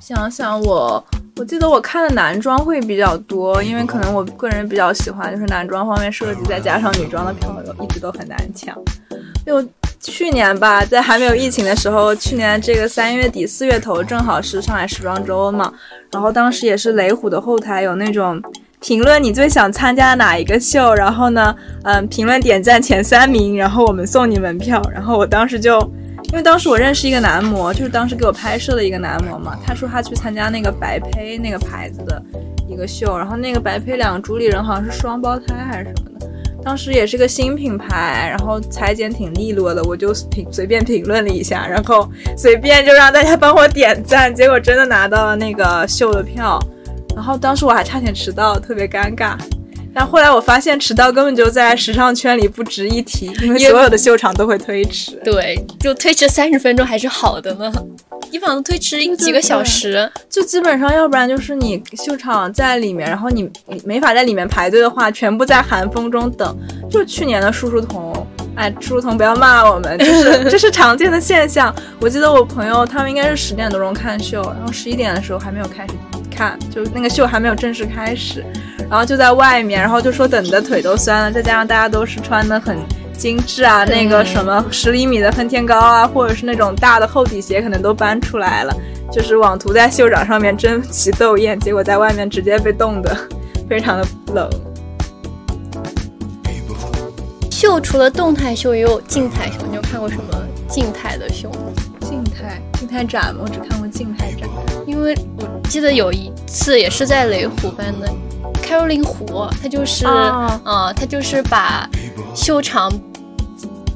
[0.00, 1.04] 想想我，
[1.36, 8.74] 我记得我看的男装会比较多，因为可能我个人比较喜欢就是男装方面设计，再加上女装的票一直都很难抢。
[9.44, 9.62] 就
[10.02, 15.72] 去年吧，在还没有疫情的时候，去年这个三月底四月头正好是上海时装周嘛，
[16.10, 18.42] 然后当时也是雷虎的后台有那种
[18.80, 24.82] 评论你最想参加哪一个秀，然后呢，嗯，评论点赞前三名，然后我们送你门票。
[24.92, 25.78] 然后我当时就，
[26.32, 32.20] 因为当时我认识一个男模，就是当时给我拍摄的一个男模嘛，他说他去参加那个白胚那个牌子的
[32.68, 36.31] 一个秀，然后那个白胚两个主理人好像是双胞胎还是什么的。
[36.64, 46.58] 当时也是个新品牌，然后裁剪挺利落的，我就评随便评论了一下，然后随便就让大家帮我点赞，结果真的拿到了那个秀的票，
[47.14, 49.36] 然后当时我还差点迟到，特别尴尬。
[49.94, 55.20] 但后来我发现迟到根本就在时尚圈里不值一提，因为所有的秀场都会推迟。
[55.22, 57.70] 对，就推迟三十分钟还是好的呢，
[58.32, 60.10] 一般都推迟几个小时。
[60.28, 63.48] 就基本上，要不然就是你秀场在里面，然后你
[63.84, 66.56] 没法在里面排队的话，全部在寒风中等。
[66.90, 71.74] 就去年的舒舒彤，哎，舒舒彤不要骂我们，就是 这是常见的现象。
[72.00, 75.92] 我记得我朋友他们应该是十点多钟看秀，然后十一点的时候还没有开始
[76.34, 78.44] 看，就那个秀还没有正式开始。
[78.90, 82.76] 然后就在外面，然后就说等的腿都酸了，再加上大家都是穿的很
[83.16, 88.74] 精致啊，那个什么十厘米的恨天高啊，或者是那种大的厚底鞋，可能都搬出来了，
[89.12, 93.16] 就是网图在秀场上面争奇斗艳，结果在外面直接被冻得
[93.68, 94.50] 非常的冷。
[97.50, 100.24] 秀除了动态秀，也有静态秀，你有看过什么
[100.68, 101.58] 静态的秀吗？
[102.00, 103.42] 静态静态展吗？
[103.44, 104.48] 我只看过静态展，
[104.84, 108.12] 因为我记得有一次也是在雷虎办的。
[108.72, 111.86] 凯罗琳湖，他就是，呃，他就是把
[112.34, 112.90] 秀场。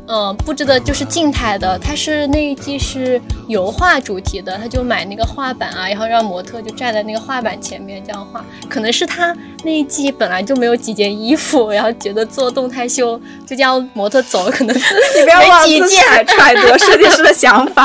[0.09, 8.45] 嗯，布置的就是静态的，它是那一季是油画主题的，他就买那个画板啊，然后让模特就站在那个画板前面这样画。
[8.69, 14.77] 可能是他那一季本来就没有几件衣服，然后觉得做动态秀就这样模特走，可能
[15.17, 17.85] 你不要忘记揣度设计师的想法，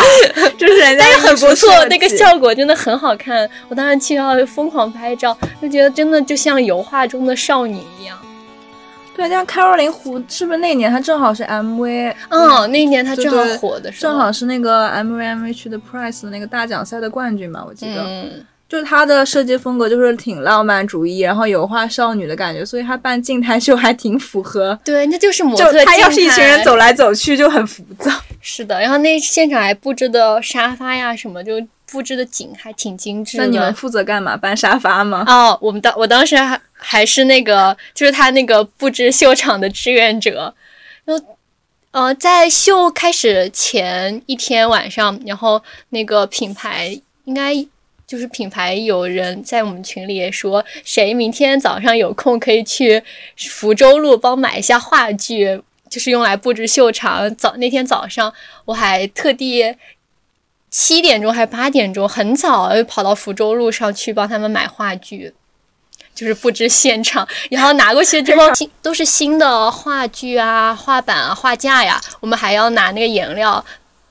[0.57, 3.49] 就是人家很不错，那个效果真的很好看。
[3.67, 8.15] 我当时去要疯狂拍照，就觉得真的就像油画中的少女一样。
[9.21, 12.13] 对，像凯若琳湖是不是那年她正好是 MV？
[12.29, 18.01] 嗯，那年她正好火的时候，正好是那个 MV MV 的 Prize 的那个大奖赛的冠军嘛，我记得。
[18.03, 18.45] 嗯。
[18.67, 24.79] 就是她的设计风格就是挺浪漫主义，然后油画少女的感觉，所以她办静态秀还挺符合。
[24.85, 25.83] 对，那就是模特。
[25.83, 28.09] 她要是一群人走来走去就很浮躁。
[28.39, 33.37] 是的，然后那现场还布置的沙发呀什么，就布置的景还挺精致。
[33.37, 34.35] 那你们负责干嘛？
[34.35, 35.23] 搬沙发吗？
[35.27, 36.59] 哦，我们当我当时还。
[36.83, 40.51] 还是那个，就是他那个布置秀场的志愿者，
[41.05, 41.37] 然后，
[41.91, 47.53] 呃，在秀开始前一天晚上，然后那个品牌应该
[48.07, 53.03] 就是品牌有人在我们群里也说，谁明天早上有空可以去
[53.37, 57.33] 福州路帮买一下话剧，就是用来布置秀场。
[57.35, 58.33] 早那天早上
[58.65, 59.75] 我还特地
[60.71, 65.33] 七点钟还是八点钟，很早又跑到福州路上去帮他们买话剧。
[66.13, 71.99] 就是布置现场，然后拿过去之后，新都是新的话剧啊、画板啊、画架呀。
[72.19, 73.63] 我们还要拿那个颜料，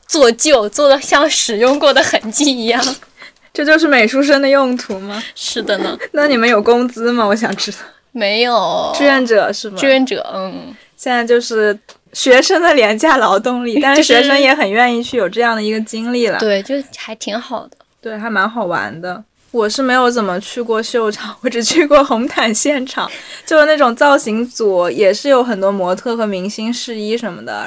[0.08, 2.82] 做旧，做的像使用过的痕迹一样。
[3.52, 5.22] 这就是美术生的用途吗？
[5.36, 5.96] 是的呢。
[6.12, 7.24] 那你们有工资吗？
[7.26, 7.78] 我想知道。
[8.12, 8.90] 没有。
[8.96, 9.76] 志愿者是吗？
[9.78, 10.74] 志愿者，嗯。
[10.96, 11.78] 现在就是
[12.12, 16.38] 学生的廉价劳动力， 但是学生也很愿意去有这样的一个经历了。
[16.38, 17.76] 对，就还挺好的。
[18.00, 19.22] 对，还蛮好玩的。
[19.52, 23.10] 我是没有怎么去过秀场，我只去过红毯现场，
[23.44, 27.64] 就是那种造型组，也是有很多模特和明星试衣什么的，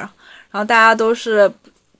[0.49, 1.51] 然后大家都是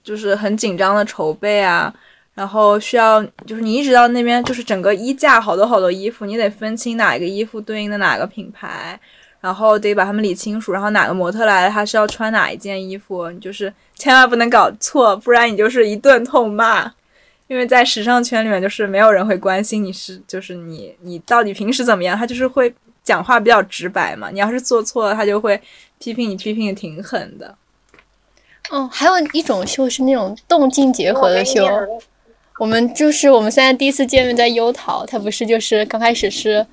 [0.02, 1.92] 就是很紧张的筹备啊，
[2.34, 8.98] 然后需要就是你一直到那边就是整个衣架好多好多衣服，你得分清哪个衣服对应的哪个品牌，
[9.44, 16.90] 然后得把他们理清楚，然后哪个模特来了他是要穿哪一件衣服，你就是千万不能搞错，不然你就是一顿痛骂。
[17.46, 24.30] 因为在时尚圈里面，就是没有人会关心你是，就是你你到底平时怎么样，他就是会讲话比较直白嘛。
[24.32, 25.60] 你要是做错了，他就会
[25.98, 27.54] 批评你，批评的挺狠的。
[28.70, 31.68] 哦，还有一种秀是那种动静结合的秀。
[32.58, 36.66] 我们就是我们现在第一次见面在优淘，他不是就是刚开始是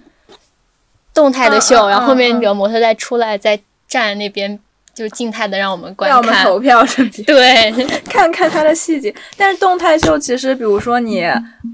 [1.13, 4.59] 动态的秀，然后后面有模特再出来再站那边。
[4.93, 6.85] 就是静态的让我们观看，让我们投票？
[7.25, 7.71] 对，
[8.09, 9.11] 看看它的细节。
[9.37, 11.23] 但是动态秀其实，比如说你，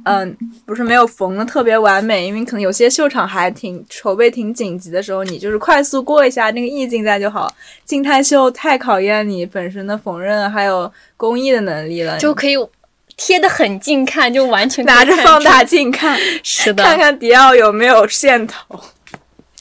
[0.06, 7.52] 嗯，不是没有缝的特别完美，因为可能有些秀场还挺筹备挺紧急的时候，你就是快速过一下那个意境在就好。
[7.84, 12.56] 静态秀太考验你本身的缝纫还有工艺的能力了，就可以
[13.18, 18.80] 贴的很近看，就完全拿着放大镜看，是的，看看迪奥有没有线头。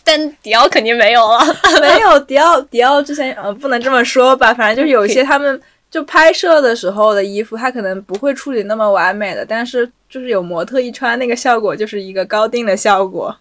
[0.06, 1.40] 但迪奥肯定没有了，
[1.82, 13.36] 没有迪奥，迪奥之前呃不能这么说吧，反正就是有一些他们就拍摄的时候的衣服，他可能不会处理那么完美的，但是就是有模特一穿，那个效果就是一个高定的效果。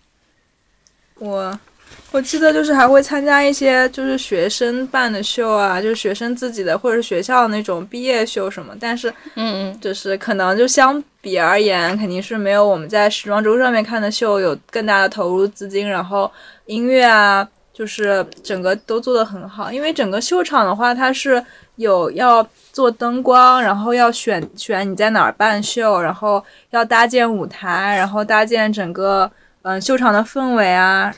[1.20, 1.60] 我。
[2.12, 16.32] 我记得就是还会参加一些就是学生办的秀啊，就是学生自己的或者是学校那种毕业秀什么，但是嗯嗯，就是可能就相比而言，肯定是没有我们在时装周上面看的秀有更大的投入资金，然后
[16.68, 19.70] 音乐啊，就是整个都做得很好。
[19.70, 21.44] 因为整个秀场的话，它是
[21.76, 29.30] 有要做灯光，然后要选选你在哪儿办秀，然后要搭建舞台，然后搭建整个
[29.64, 31.14] 嗯秀场的氛围啊。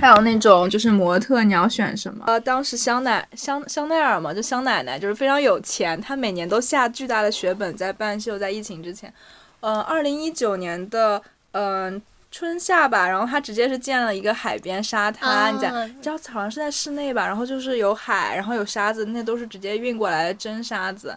[0.00, 2.24] 还有那种就是模特，你要选什么？
[2.28, 9.12] 呃，当时香奈香香奈儿嘛，就香奶奶就是非常有钱，她每年都下巨大的血本在办秀，在疫情之前，
[9.60, 11.20] 嗯，二零一九年的
[11.50, 15.68] 嗯春夏吧，然后她直接是建了一个海边沙滩，你在，
[16.00, 21.16] 知道好像是在室内吧，然后就是有海，然后有沙子，那都是直接运过来的真沙子，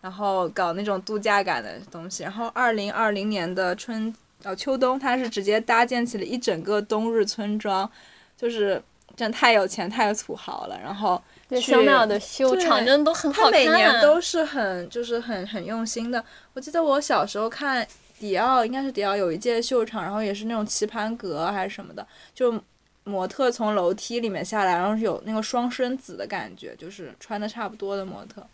[0.00, 2.22] 然后搞那种度假感的东西。
[2.22, 7.90] 然后二零二零年的春呃秋冬，它是直接搭建起了一整个冬日村庄。
[8.34, 8.82] 就是
[9.14, 11.22] 真太有钱太土豪了，然后
[11.60, 13.52] 香奈儿的秀场真的都很好看。
[13.52, 16.24] 他每年都是很就是很很用心的。
[16.54, 17.86] 我记得我小时候看
[18.18, 22.60] 迪奥，应该是迪奥有一届秀场，然后也是那种棋盘格还是什么的，就
[23.04, 28.44] 模特从楼梯里面下来，然后有那个双生子的感觉，就是穿的差不多的模特。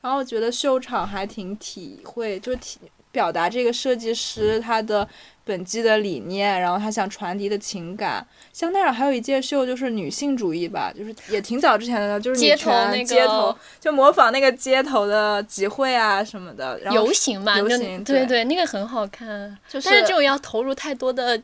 [0.00, 2.78] 然后我觉得秀场还挺体会，就体
[3.14, 5.08] 表达这个设计师他的。
[5.46, 8.26] 本季的理念，然后他想传递的情感。
[8.50, 16.80] 香奈儿还有一届秀就是女性主义吧，就是也挺早之前的，就是街头那个街头，就模仿那个街头的集会啊什么的。
[16.90, 19.54] 游行吧，游行对对，那个很好看。
[19.68, 21.38] 就是但是这种要投入太多的，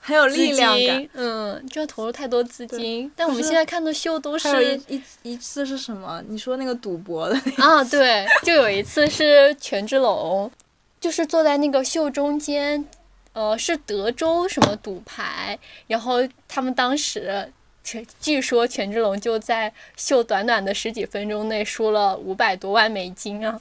[0.00, 1.08] 很有力量感。
[1.12, 3.08] 嗯，就要投入太多资金。
[3.14, 4.80] 但我们现在看的秀都是。
[4.88, 6.20] 一一次是什么？
[6.28, 7.40] 你说那个赌博的？
[7.58, 10.50] 啊，对，就有一次是权志龙，
[11.04, 12.82] 就是坐在那个秀中间。
[13.34, 23.60] 呃，是德州什么赌牌，然后他们当时，全据说权志龙就在秀短短的十几分钟内输了五百多万美金啊！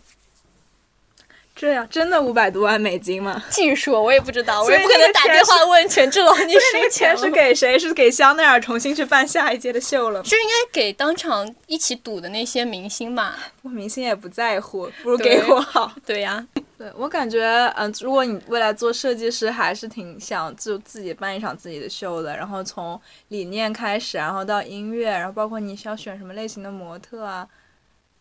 [1.55, 3.41] 这样真的五百多万美金吗？
[3.51, 7.77] 据说我也不知道，我也不可能打电话问权志龙， 你输钱是给谁？
[7.77, 10.23] 是给香奈儿重新去办下一届的秀了？
[10.23, 13.37] 是应该给当场一起赌的那些明星吧？
[13.61, 15.93] 我明星也不在乎，不如给我好。
[16.05, 16.45] 对呀。
[16.75, 22.35] 对我感觉，嗯，如果你未来做设计师，还是挺想就自己办一场自己的秀的。
[22.35, 27.47] 然后从理念开始，然后到音乐，然后包括你需要选什么类型的模特啊。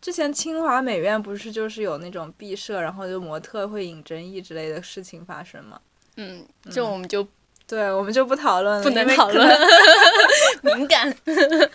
[0.03, 5.79] 之前清华美院不是就是有那种毕设，然后就模特会引争议之类的事情发生吗？
[6.17, 7.25] 嗯，这我们就
[7.65, 9.59] 对，我们就不讨论了，不能讨论，
[10.61, 11.15] 敏感。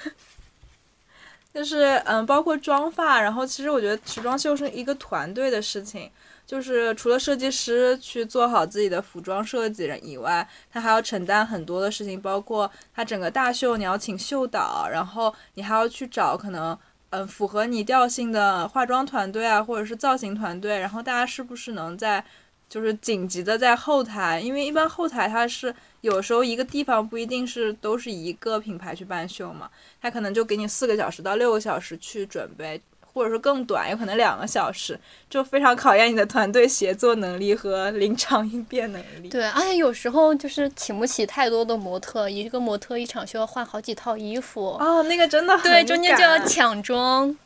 [1.54, 6.10] 就是嗯，包括妆发，然后其实我觉得时装秀是一个团队的事情。
[6.46, 16.78] 就是除了设计师去做好自己的服装设计以外，他还要承担很多的事情，包括他整个大秀你要请秀导，然后你还要去找可能
[17.10, 22.24] 嗯符合你调性的化妆团队啊，或者是造型团队，然后大家是不是能在
[22.68, 29.70] 就是紧急的在后台，因为一般后台它是有时候一个地方不一定是都是一个品牌去办秀嘛，
[30.02, 32.80] 它可能就给你四个小时到六个小时去准备。
[33.18, 34.98] 或者说更短，有可能两个小时，
[35.28, 39.28] 就非常考验你的团队协作能力和临场应变能力。
[39.28, 44.76] 对，而且有时候就是请不起太多的模特，一个模特一场需要换好几套衣服。
[44.80, 47.36] 哦，那个真的很对，中间就要抢妆。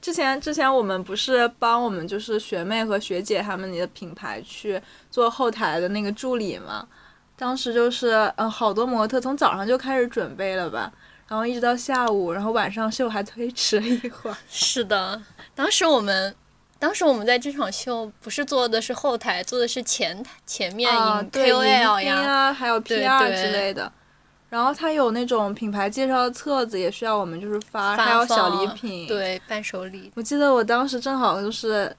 [0.00, 4.80] 之前之前我们不是帮我们就是学妹和学姐他们的品牌去
[5.12, 6.88] 做后台的那个助理嘛，
[7.36, 10.92] 当时就是嗯好多模特从早上就开始准备了吧，
[11.32, 14.36] 然后一直到下午，然后晚上秀还推迟了一会儿。
[14.50, 15.22] 是的，
[15.54, 16.34] 当时我们。
[16.78, 23.90] 当时我们在这场秀不是做的是后台，做的是前台前面啊，，KOL 呀，啊，还有 PR 之类的。
[24.50, 30.10] 然后他有那种品牌介绍的册子，也需要我们就是发，发还有小礼品。，对，伴手礼。
[30.16, 31.96] 我记得我当时正好就是，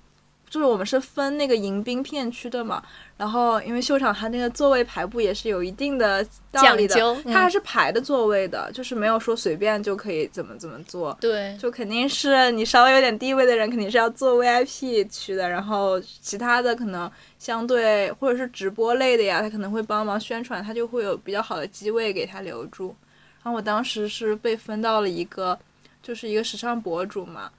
[0.54, 2.84] 就是我们是分那个迎宾片区的嘛，
[3.18, 11.18] 然后因为秀场它那个座位排布也是有一定的道理的它还是排的座位的，就是没有说随便就可以怎么怎么做。
[11.20, 22.96] 对，就肯定是你稍微有点地位的人，肯定是要坐 VIP 区的，然后其他的可能相对或者是直播类的呀，他可能会帮忙宣传，他就会有比较好的机位给他留住。
[23.42, 25.58] 然后我当时是被分到了一个，
[26.04, 27.50] 就是一个时尚博主嘛，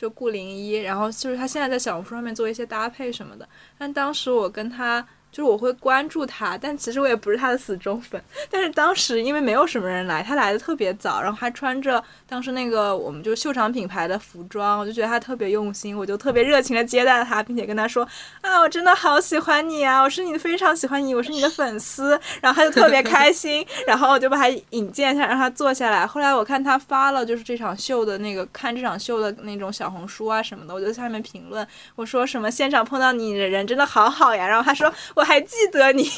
[0.00, 3.46] 就顾灵一，然后就是他现在在小红书上面做一些搭配什么的，
[3.76, 5.06] 但当时我跟他。
[5.30, 8.22] 就是我会关注他，但其实我也不是他的死忠粉。
[8.50, 18.06] 但是当时因为没有什么人来，他来的特别早，然后还穿着当时那个我们就秀场品牌的服装，我就觉得他特别用心，我就特别热情的接待他，并且跟他说
[18.40, 22.18] 啊，我真的好喜欢你啊，我是你非常喜欢你，我是你的粉丝。
[22.40, 26.06] 然后他就特别开心，然后我就把他引荐下，让他坐下来。
[26.06, 36.02] 后来我看他发了就是这场秀的那个看这场秀的那种小红书啊什么的，我就在下面评论，我说什么现场碰到你的人真的好好呀，然后他说我还记得你。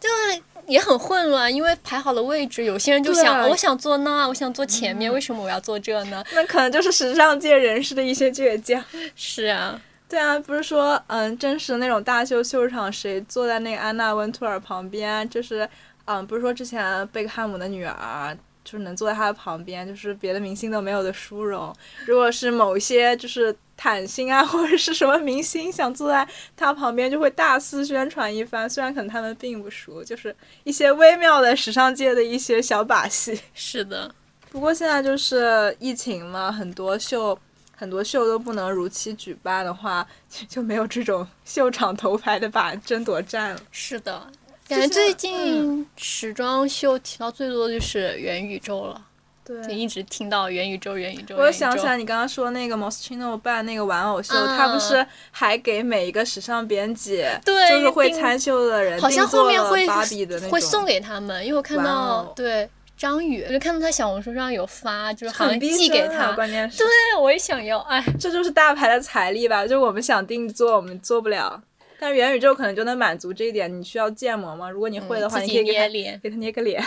[0.00, 6.24] 就是也很混乱，因为排好了位置，有些人就想，对我想坐那，我想坐前面，为什么我要坐这呢？
[6.32, 8.82] 那可能就是时尚界人士的一些倔强。
[9.16, 15.68] 是啊，对啊，不是说嗯，真实的那种大秀秀场，谁坐在那个安娜温图尔旁边，就是
[16.04, 18.36] 嗯，不是说之前贝克汉姆的女儿。
[18.64, 21.74] 就是能坐在他的旁边，就是别的明星都没有的殊荣。
[22.04, 28.68] 如果是某一些就是坦星啊，或者是什么明星想坐在他旁边，就会大肆宣传一番。
[28.68, 33.40] 虽然可能他们并不熟，就是一些微妙的时尚界的一些小把戏。
[33.54, 34.12] 是的，
[34.50, 37.38] 不过现在就是疫情嘛，很多秀
[37.76, 43.60] 很多秀都不能如期举办的话，就就没有这种秀场头牌的把争夺战了。
[43.70, 44.28] 是的。
[44.68, 49.00] 感觉最近时装秀提到最多的就是元宇宙了，
[49.48, 51.34] 对就一直听到元宇宙、元宇宙。
[51.36, 66.32] 我想起来你刚刚说那个 Moschino 办那个玩偶秀，嗯他不是还给每一个时尚编辑，对就是会参秀的人，好像后面会芭比的那种，会送给他们，因为我看到对张宇，我就看到他小红书上有发，就是好像寄给他。
[66.32, 66.86] 关键是对，
[67.18, 69.66] 我也想要，哎，这就是大牌的财力吧？
[69.66, 71.62] 就我们想定做，我们做不了。
[72.00, 73.72] 但是元宇宙可能就能满足这一点。
[73.72, 74.70] 你需要建模吗？
[74.70, 76.20] 如果你会的话，嗯你可以给他捏脸。
[76.22, 76.84] 给他捏个脸。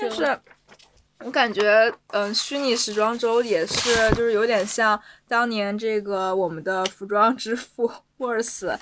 [0.00, 0.38] 就是
[1.20, 8.76] 我感觉，嗯，虚拟时装周也是，就是有点像当年这个我们的服装之父沃尔斯，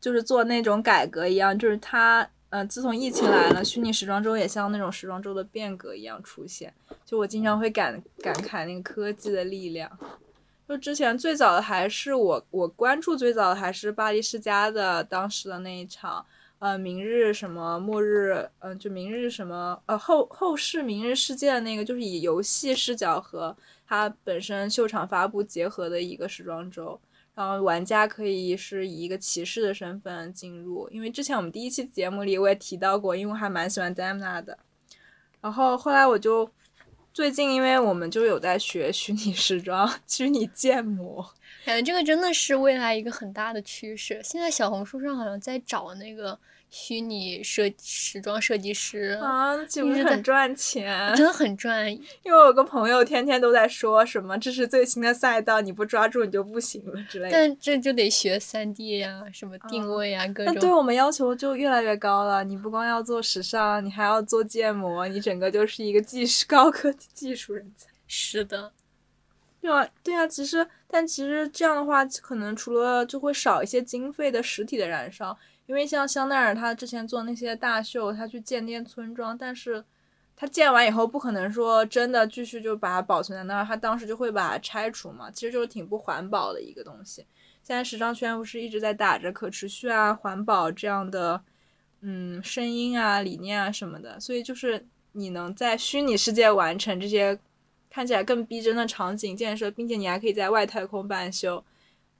[0.00, 6.72] 就是做那种改革一样，就是他，嗯，自从疫情来了，虚拟时装周也像那种时装周的变革一样出现。
[7.04, 9.90] 就我经常会感感慨那个科技的力量。
[10.68, 16.24] 就之前最早的还是我我关注最早的还是巴黎世家的当时的那一场。
[16.62, 27.00] 呃，明日什么末日，嗯、呃，就明日什么，呃，后后世明日世界的那个，就是以游戏视角和它本身秀场发布结合的一个时装周，
[27.34, 34.56] 然后玩家可以是以一个骑士的身份进入，因为之前我们第一期节目里我也提到过，因为我还蛮喜欢 Damna 的，
[35.40, 36.48] 然后后来我就
[37.12, 41.28] 最近因为我们就有在学 虚拟时装、虚拟建模，
[41.64, 44.20] 感觉这个真的是未来一个很大的趋势。
[44.22, 46.38] 现在小红书上好像在找那个
[46.74, 51.14] 虚拟设时装设计师，啊，岂不是很赚钱？
[51.14, 51.92] 真的很赚。
[51.92, 57.30] 因为我有个朋友天天都在说什么这是最新的赛道，你不抓住你就不行了之类的。
[57.30, 60.72] 但这就得学三 D 呀，什么定位呀，各那对。
[60.72, 62.42] 我们要求就越来越高了。
[62.42, 67.88] 你不光要做时尚，你还要做建模，你整个就是一个技术 高科技技术人才。
[68.06, 68.72] 是的，
[69.60, 75.38] 对啊，对啊，其实，但其实这样的话，可能除了就会少一些经费的实体的燃烧，
[75.72, 79.82] 因为像香奈儿他之前做那些大秀，他去建那些村庄，但是
[80.36, 87.24] 它建完以后不可能说真的继续就把它保存在那儿，它当时就会把它拆除嘛，其实就是挺不环保的一个东西。
[87.62, 91.42] 现在时尚圈不是一直在打着可持续啊、环保这样的
[92.02, 97.38] 嗯声音啊、理念啊什么的，所以就是你能在虚拟世界完成这些
[97.88, 101.64] 看起来更逼真的场景建设，并且你还可以在外太空办秀，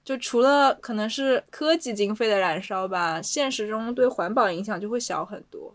[0.04, 5.74] 就除了可能是科技经费的燃烧吧，现实中对环保影响就会小很多。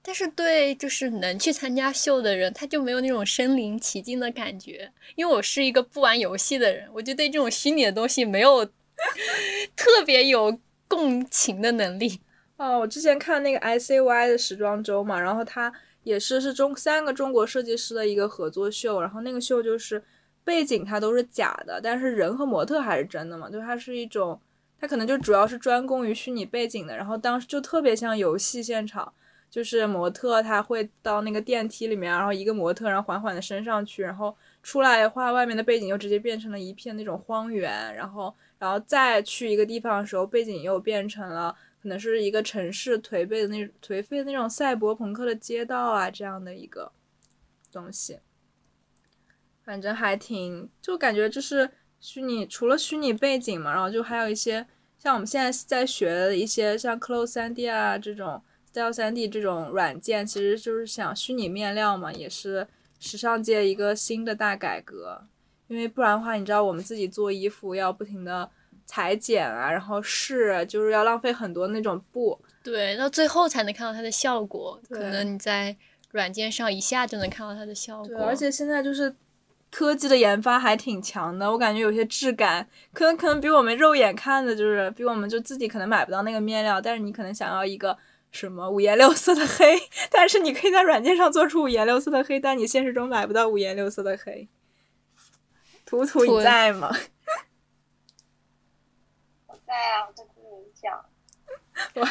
[0.00, 4.90] 但是对就是能去参加秀的人，他就没有那种身临其境的感觉。
[5.16, 8.64] 因为我是一个不玩游戏的人，我就对这种虚拟的东西没有
[9.76, 12.20] 特别有共情的能力。
[12.56, 15.70] 哦，我之前看那个 ICY 的时装周嘛，然后它
[16.04, 20.02] 也是是中三个中国设计师的一个合作秀，然后那个秀就是
[20.48, 24.40] 背景它都是假的，但是人和模特还是真的嘛，就它是一种，
[24.80, 29.12] 它可能就主要是专攻于虚拟背景的，然后当时就特别像游戏现场。
[29.50, 46.92] 就是模特他会到那个电梯里面，然后一个模特，然后缓缓的升上去，然后出来的话，外面的背景又直接变成了一片那种荒原，然后，然后再去一个地方的时候，背景又变成了可能是一个城市颓废的那颓废的那种赛博朋克的街道啊，这样的一个
[47.72, 48.18] 东西，
[49.68, 54.66] 反正还挺，就感觉就是虚拟，除了虚拟背景嘛，然后就还有一些
[54.96, 58.42] 像我们现在在学的一些像 Close 3D 啊这种。
[58.70, 62.64] Style 3D 这种软件其实就是想虚拟面料嘛，也是
[63.00, 65.20] 时尚界一个新的大改革。
[65.66, 68.48] 因为不然的话，你知道我们自己做衣服要不停的
[68.86, 72.38] 裁剪啊，然后试，就是要浪费很多那种布。
[72.62, 74.80] 对，到最后才能看到它的效果。
[74.88, 75.74] 可能你在
[76.12, 78.06] 软件上一下就能看到它的效果。
[78.06, 79.12] 对，而且现在就是
[79.70, 87.96] 科技的研发还挺强的，我感觉有些质感可能可能比我们肉眼看的，就是比我们就自己可能买不到那个面料，但是你可能想要一个。
[88.30, 89.74] 什么五颜六色的黑？
[90.12, 94.46] 但是你可以在软件上做出五颜六色的黑，但你现实中买不到五颜六色的黑。
[95.86, 96.90] 图图你在吗？
[99.48, 101.02] 我在啊，我在听你讲。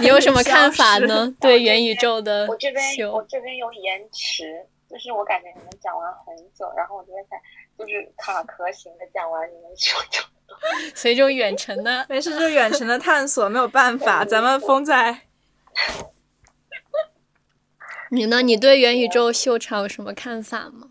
[0.02, 1.32] 你有什么看法呢？
[1.40, 4.66] 对元宇宙的我这边我这边有延迟，
[4.98, 7.40] 就是我感觉你们讲完很久，然后我这边才
[7.78, 10.26] 就是卡壳型的讲完，你们就就。
[10.96, 15.22] 所以就远程的， 没事，就远程的探索，没有办法， 咱们封在。
[18.10, 18.42] 你呢？
[18.42, 20.90] 你对元宇宙秀场有什么看法吗？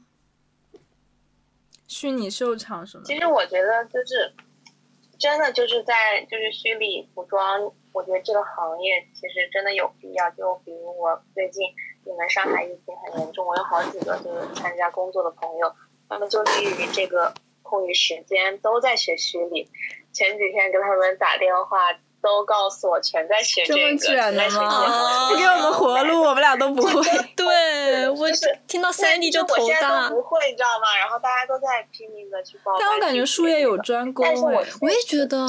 [1.89, 3.05] 虚拟秀场什么？
[3.05, 4.33] 其实我觉得就是，
[5.19, 7.61] 真的就是在就是虚拟服装，
[7.93, 10.31] 我觉得这个行业其实真的有必要。
[10.31, 11.65] 就比如我最近
[12.07, 15.71] 你们上海疫情很严重，我有好几个就是参加工作的朋友，
[16.09, 19.69] 他们就利于这个空余时间都在学虚拟。
[20.13, 21.79] 前几天跟他们打电话。
[22.23, 23.79] 都告诉我全在学这个，
[25.29, 27.03] 不给我们活路，我们俩都不会。
[27.37, 28.27] 对，我
[28.67, 30.09] 听到三 D 就头大。
[30.09, 30.97] 不会，你知道吗？
[30.99, 32.77] 然后大家都在拼命的去报。
[32.81, 35.47] 但我感觉术业有专攻，但是我我也觉得。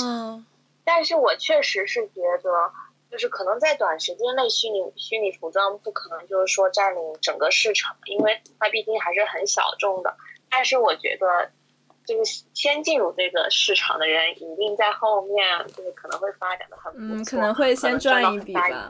[0.84, 2.72] 但是我确实是觉得，
[3.18, 10.16] 就是可能在短时间内，虚拟虚拟服装不可能就是说占领整个市场，因为它毕竟还是很小众的。
[10.50, 11.52] 但是我觉得。
[12.08, 15.46] 就是先进入这个市场的人，一定在后面
[15.76, 18.90] 就是可能会发展的很不错，嗯，可能会先赚一笔吧。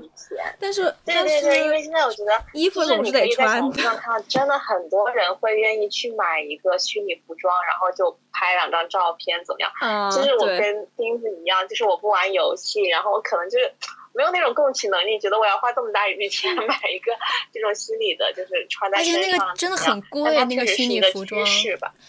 [0.59, 3.67] 但是，对对对，因为现在我觉得衣服总是得穿。
[3.71, 9.71] 你上看，真的很多人会愿意去买一个虚拟服装，然后就拍两张照片，怎么样？
[9.81, 13.73] 嗯，就是我跟钉子一样，就是我不玩游戏，然后我可能就是。
[14.17, 17.11] 没有那种共情能力，觉得我要花这么大一笔钱买一个
[17.53, 19.21] 这种虚拟的，就是穿在身上。
[19.21, 21.39] 而且那个真的很贵，那个虚拟服装。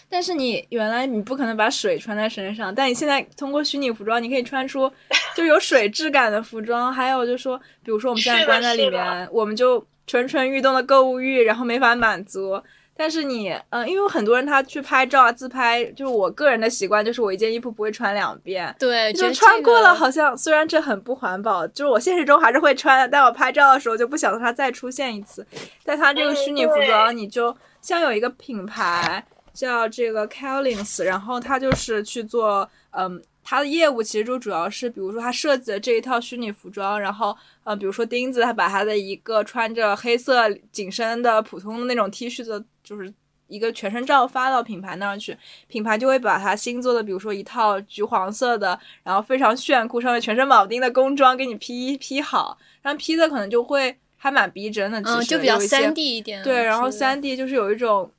[0.09, 4.91] 但是你原来你不可能把水穿在身上，但你现在通过虚拟服装，你可以穿出
[5.35, 6.91] 就有水质感的服装。
[6.91, 12.59] 还有就是说，比如说我们现在关在里面，我们就蠢蠢欲动的购物欲，然后没法满足。
[12.99, 18.75] 但是你，嗯，因为很多人他去拍照啊、自拍，就是我个人的习惯，就是我一件衣服不会穿两遍。
[18.77, 25.47] 对，就穿过了，好像虽然这很不环保，就是我现实中还是会穿的，但我拍照的时候就不想它再出现一次。
[25.85, 33.21] 但它这个虚拟服装，你就像有一个品牌叫这个 Calins，然后它就是去做，嗯。
[33.41, 43.13] 它的业务其实就主要是，比如说他设计的这一套虚拟服装，然后，呃，比如说钉子，他把他的一个穿着黑色紧身的普通的那种 T 恤的，就是
[43.45, 45.37] 一个全身照发到品牌那儿去，
[45.67, 58.11] 品牌就会把它新做的，比如说一套橘黄色的，然后非常炫酷，上面全身铆钉的工装给你披披好，然后披的可能就会还蛮逼真的，其实就比较三 D 一点，对，然后三 D 就是有一种。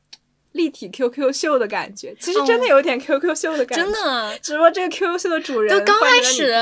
[0.53, 4.39] 立体 QQ 秀的感觉，其实真的有点 QQ 秀的感觉，真的。
[4.43, 6.55] 只不过这个 QQ 秀的主人就刚开始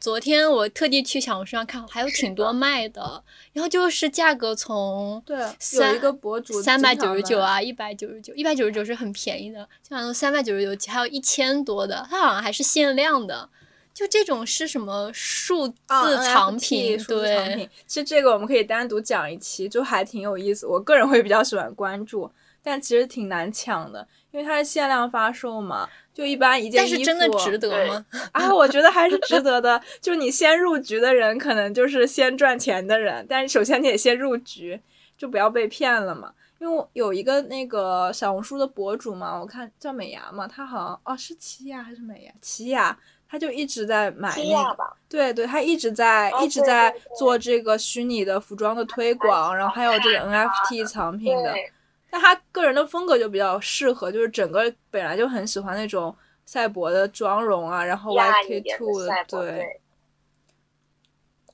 [0.00, 3.22] 昨天我特地去小红书上看，还有挺多卖的，
[3.52, 13.48] 然后就是价格从对，有三一个博主三百九十九啊，一百九十九，一百九十九是很便宜的，基本上都三百九十九，还有一千多的，它好像还是限量的。
[13.94, 16.98] 就这种是什么数字啊藏品？
[16.98, 20.66] 数字藏对品，其实这个我们可以单独讲一期，就还挺有意思。
[20.66, 22.30] 我个人会比较喜欢关注，
[22.66, 25.88] 但其实挺难抢的，因为它是限量发售嘛。
[26.12, 28.04] 就一般一件衣服，但是真的值得吗？
[28.32, 29.80] 啊，我觉得还是值得的。
[30.00, 34.80] 就是你先入局的人，可能就是先赚钱的人，但是首先你得先入局，
[35.16, 36.32] 就不要被骗了嘛。
[36.58, 42.32] 因为我有一个那个小红书的博主嘛，我看叫美牙嘛，他好像哦是奇雅还是美牙？
[42.40, 42.98] 奇雅，
[43.28, 44.76] 他就一直在买那个，
[45.08, 51.54] 对对，他一直在、哦一直在做这个虚拟的服装的推广，然后还有这个 NFT 藏品的。
[52.18, 56.14] 他个人的风格就比较适合，就是整个本来就很喜欢那种
[56.44, 59.40] 赛博的妆容啊，然后 YK Two 的，对。
[59.50, 59.80] 对，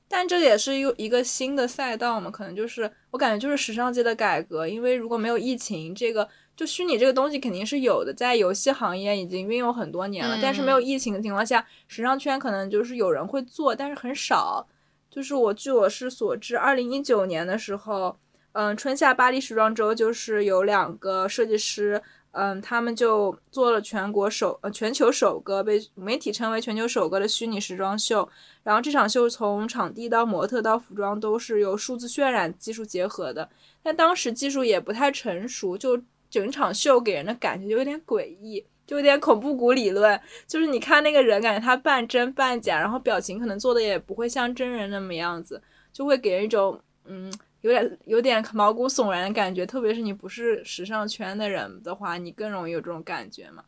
[0.08, 14.66] 但这也是一一个新的赛道嘛，可能就是我感觉就是时尚界的改革，因为如果没有疫情，这个就虚拟这个东西肯定是有的，在游戏行业已经运用很多年了，但是没有疫情的情况下，时尚圈可能就是有人会做，但是很少。
[15.10, 18.16] 就是我据我是所知，二零一九年的时候，
[18.53, 28.28] 嗯，春夏巴黎时装周就是有两个设计师，嗯，他们就做了全国首呃全球首个被媒体称为全球首个的虚拟时装秀。
[28.62, 33.48] 然后这场秀从场地到模特到服装都是由数字渲染技术结合的，
[33.82, 36.00] 但当时技术也不太成熟，就
[36.30, 45.61] 整场秀给人的感觉就有点诡异，就有点恐怖谷理论，就是你看那个人，感觉他半真半假，然后表情可能做的也不会像真人那么样子，
[45.92, 47.32] 就会给人一种嗯
[47.62, 53.64] 有点有点毛骨悚然的感觉，特别是你不是时尚圈的人的话，你更容易有这种感觉嘛。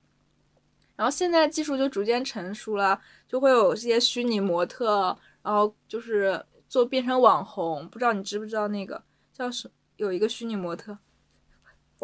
[0.94, 7.88] 然后现在技术就逐渐成熟了，就会有这些虚拟模特，然后就是做变成网红。
[7.88, 9.68] 不知道你知不知道那个叫什？
[9.96, 10.98] 有一个虚拟模特，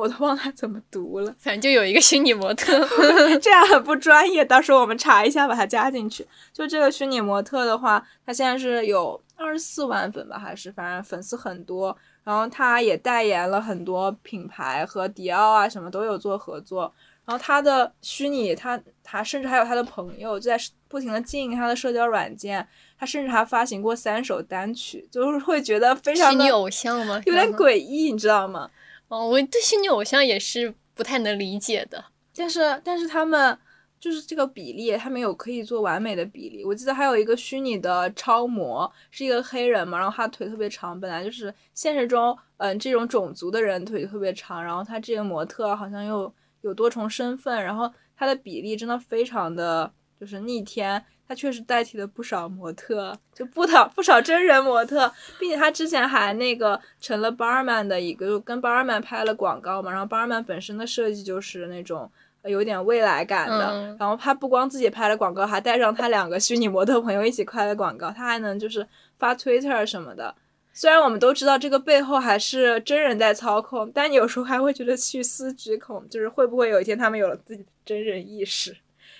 [0.00, 1.34] 我都忘了它怎么读了。
[1.38, 2.78] 反正就有一个虚拟模特，
[3.40, 6.26] 这样很不专业，到时候我们查一下，把它加进去。
[6.52, 11.96] 就这个虚拟模特的话，他现在是有二十四万粉吧，还是反正粉丝很多。
[12.24, 16.92] 然后他也代言了很多品牌，和迪奥啊什么都有做合作。
[17.24, 22.66] 然后他的虚拟，他他甚至还有他的朋友就在不停的经营他的社交软件。
[22.98, 27.18] 他甚至还发行过三首单曲，就是会觉得非常的虚拟偶像吗？
[27.24, 28.68] 有点诡异，你知道吗？
[29.10, 32.02] 哦，我对虚拟偶像也是不太能理解的。
[32.32, 33.58] 但是但是他们
[33.98, 36.64] 就是这个比例，他们有可以做完美的比例。
[36.64, 51.04] 我记得还有一个虚拟的超模，是一个黑人嘛，然后他腿特别长，本来就是现实中嗯这种种族的人腿特别长，然后他这个模特好像又有多重身份，然后他的比例真的非常的就是逆天。
[51.30, 55.08] 他确实代替了不少模特，就不少不少真人模特，
[55.38, 59.92] 并且他之前还那个成了 Barman 的一个，就跟 Barman 拍了广告嘛。
[59.92, 62.10] 然后 Barman 本身的设计就是那种
[62.42, 63.70] 呃有点未来感的。
[63.70, 68.10] 嗯然后他不光自己拍了广告，还带上他两个虚拟模特朋友一起拍了广告。
[68.10, 68.84] 他还能就是
[69.16, 70.34] 发 Twitter 什么的。
[70.72, 78.76] 虽然我们都知道这个背后还是真人在操控，但有时候还会觉得细思极恐，就是会不会有一天他们有了自己的真人意识，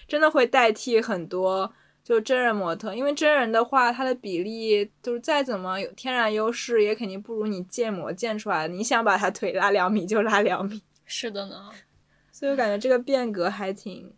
[0.08, 1.72] 真的会代替很多。
[2.10, 8.74] 就真人模特，因为真人的话，它的比例就是再怎么有天然优势，也肯定不如你建模建出来的。
[8.74, 11.70] 你想把他腿拉两米就拉两米，是的呢，
[12.32, 14.12] 所以我感觉这个变革还挺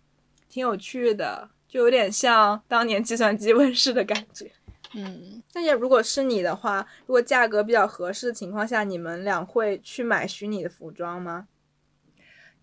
[0.48, 4.50] 挺有趣的，就有点像当年计算机问世的感觉。
[4.94, 11.46] 嗯，那也如果是你的话，如果价格比较合适的情况下，你们俩会去买虚拟的服装吗？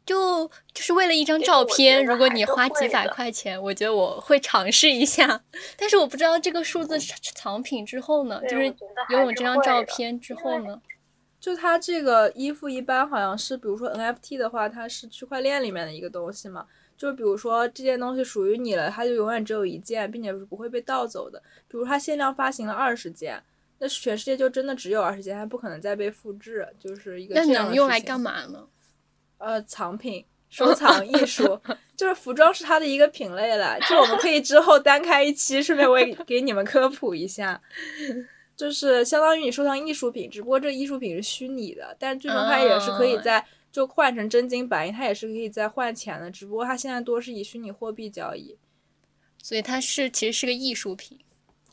[0.10, 5.40] 就就是为了一张照片，如果你花几百块钱，我觉得我会尝试一下。
[5.78, 6.98] 但是我不知道这个数字
[7.36, 8.66] 藏品之后呢，就是
[9.10, 10.82] 拥有这张照片之后呢，
[11.40, 16.66] 就它这个衣服一般好像是，比如说 NFT 的话，它是区块链里面的一个东西嘛。
[16.98, 21.40] 就比如说这件东西属于你了，它就永远只有一件，并且是不会被盗走的。
[21.68, 23.40] 比如它限量发行了二十件，
[23.78, 28.66] 那全世界就真的只有二十件，它不可能再被复制，就是一个那能用来干嘛呢？
[29.40, 31.60] 呃，藏品、收藏艺术，
[31.98, 33.80] 就是服装是它的一个品类了。
[33.82, 37.60] 就我们可以之后单开一期，顺便我也给你们科普一下。
[38.56, 48.58] 就是相当于你收藏艺术品，只不过这艺术品是虚拟的，但是最终它也是可以嗯在就换成真金白银，它也是可以再换钱的，只不过它现在多是以虚拟货币交易，
[49.42, 51.18] 所以它是其实是个艺术品。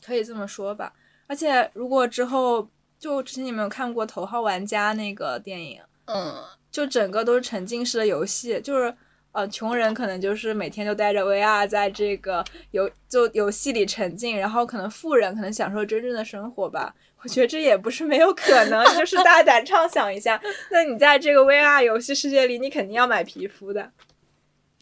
[0.01, 0.93] 可以这么说吧。
[1.27, 5.81] 而且如果之后就之前你们有看过《头号玩家》那个电影？
[6.05, 6.41] 嗯，
[6.77, 8.93] 就整个都是沉浸式的游戏，就是
[9.31, 16.93] 呃，穷人可能就是每天就带着 VR 在这个游就游戏里沉浸，然后可能富人可能享受真正的生活吧。
[17.23, 20.39] 我觉得这也不是没有可能，就是大胆畅想一下。
[20.69, 23.91] 那你在这个 VR 游戏世界里，你肯定要买皮肤的。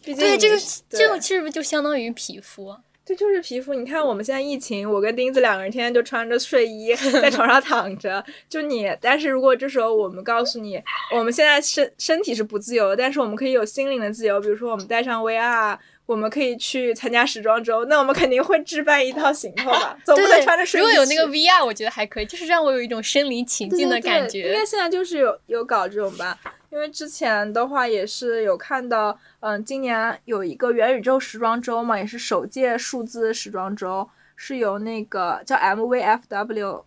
[0.04, 2.76] 毕竟对，这个你这个是不是就相当于皮肤？
[3.06, 3.76] 这就是皮肤。
[3.76, 8.24] 你看我们现在疫情，我跟钉子两个人天天就穿着睡衣在床上躺着。
[8.50, 10.82] 就你，但是如果这时候我们告诉你，
[11.14, 14.42] 我们现在身身体是不自由的，但是我们可以有心灵的自由。
[14.42, 15.78] 比如说我们戴上 VR，
[16.08, 24.66] 我们可以去参加时装周，那我们肯定会置办一套行头吧，总不能穿着，睡衣如果有那个 VR，我觉得还可以，就是让我有一种身临其境的对对感对应觉该。
[24.66, 26.36] 现在就是有有搞这种吧，
[26.76, 36.84] 因为之前的话也是有看到，嗯，今年有一个元宇宙时装周嘛，也是首届数字时装周，是由那个叫 MVFW。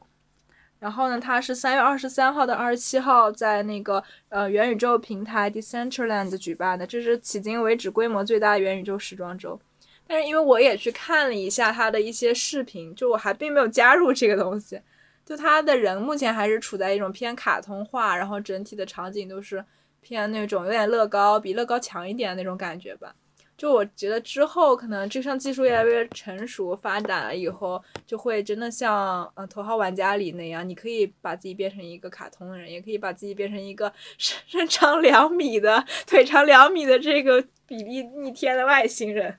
[0.79, 9.59] 然后呢，它是三月二十三号到二十七号在那个呃元宇宙平台 Decentraland 举办的，这是迄今为止规模最大的元宇宙时装周。
[10.07, 14.79] 但是因为我也去看了一下它的一些视频，就我还并没有加入这个东西，
[15.25, 19.65] 就他的人目前还是处在一种偏卡通化，然后整体的场景都是
[20.01, 23.15] 偏那种有点乐高，比乐高强一点的那种感觉吧。
[23.57, 39.37] 就我觉得之后可能这项技术越来越成熟发展了以后，就会真的像呃《头号玩家》里那样，你可以把自己变成一个卡通人，也可以把自己变成一个身身长两米的、腿长两米的这个比例逆天的外星人。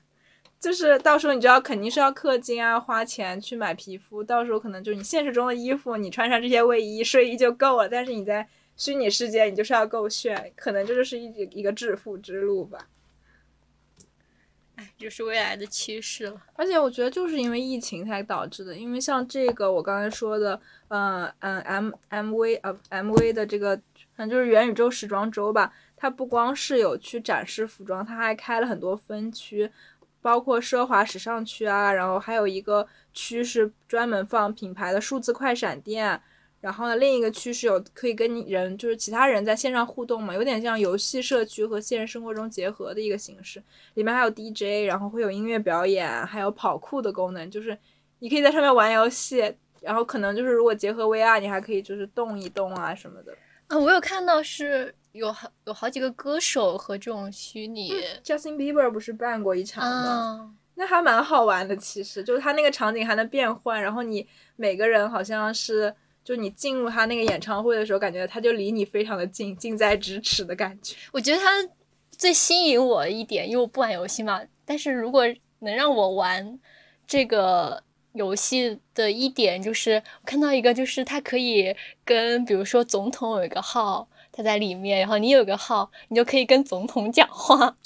[0.60, 4.22] 就是到时候你就要肯定是要氪金啊，花钱去买皮肤。
[4.22, 8.46] 到时候可能就你现实中的衣服，你穿上这些卫衣、睡衣就够了，但是你在
[8.80, 12.88] 虚拟世界，你就是要够炫，可能这就是一一个致富之路吧。
[14.76, 16.42] 哎，就是未来的趋势了。
[16.54, 20.58] 而且我觉得就是因为疫情才导致的，因为像这个我刚才说的，
[20.88, 23.76] 嗯嗯，M M V 呃 M V 的这个，
[24.16, 29.70] 反正就是元宇宙时装周吧，它不光是有去展示服装，它还开了很多分区，
[30.22, 36.22] 包括奢华时尚区啊，然后还有一个区是专门放品牌的数字快闪店。
[36.60, 43.62] 然后呢，另一个区是有可以跟你人，就是其他人在线上互动嘛，有点像游戏社区和现实生活中结合的一个形式。
[43.94, 47.76] 里面还有 DJ，然后会有音乐表演，还有跑酷的功能，就是
[48.18, 49.42] 你可以在上面玩游戏，
[49.80, 53.34] 然后可能就是如果结合 VR，你还可以就是动一动啊什么的。
[53.68, 57.90] 啊，我有看到是有好有好几个歌手和这种虚拟
[58.22, 60.10] Justin Bieber 不是办过一场吗？
[60.10, 65.94] 啊，那还蛮好玩的，其实就是他那个场景还能变换，然后你每个人好像是。
[66.24, 70.94] 就你进入他那个演唱会的时候，感觉他就离你非常的近，近在咫尺的感觉。
[71.12, 71.46] 我觉得他
[72.10, 75.24] 最吸引我一点，因为我不玩游戏嘛，但是如果
[75.60, 76.58] 能让我玩
[77.06, 87.76] 这个游戏的一点，就是我看到一个，就是他可以跟比如说总统有一个号，他在里面，然后你有个号，你就可以跟总统讲话。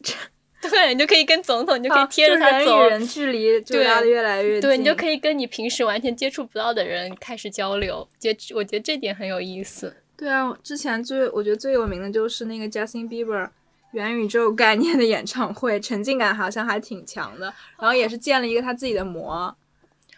[0.70, 4.60] 对，你就可以跟总统，你就可以贴着他走，啊人与人距离就对拉的越来越近。
[4.60, 9.94] 对你就可以跟你平时完全接触不到的人开始交流，觉我觉得这点很有意思。
[10.16, 13.48] 对啊，之前最我觉得最有名的就是那个 Justin Bieber
[13.90, 17.52] 元宇宙概念的演唱会，沉浸感好像还挺强的。
[17.78, 19.54] 然后也是建了一个他自己的模，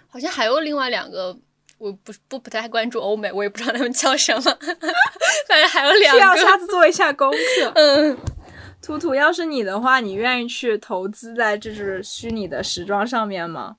[0.09, 1.37] 好像还有另外两个，
[1.79, 4.43] 我不不不太关注欧美，我也不知道他们叫什么，
[5.49, 6.59] 反正还有两个需要下个。
[6.59, 7.73] 次做一下功课。
[7.75, 8.17] 嗯，
[8.85, 13.79] 图图，要是你的话，你愿意去投资在这是虚拟的时装上面吗？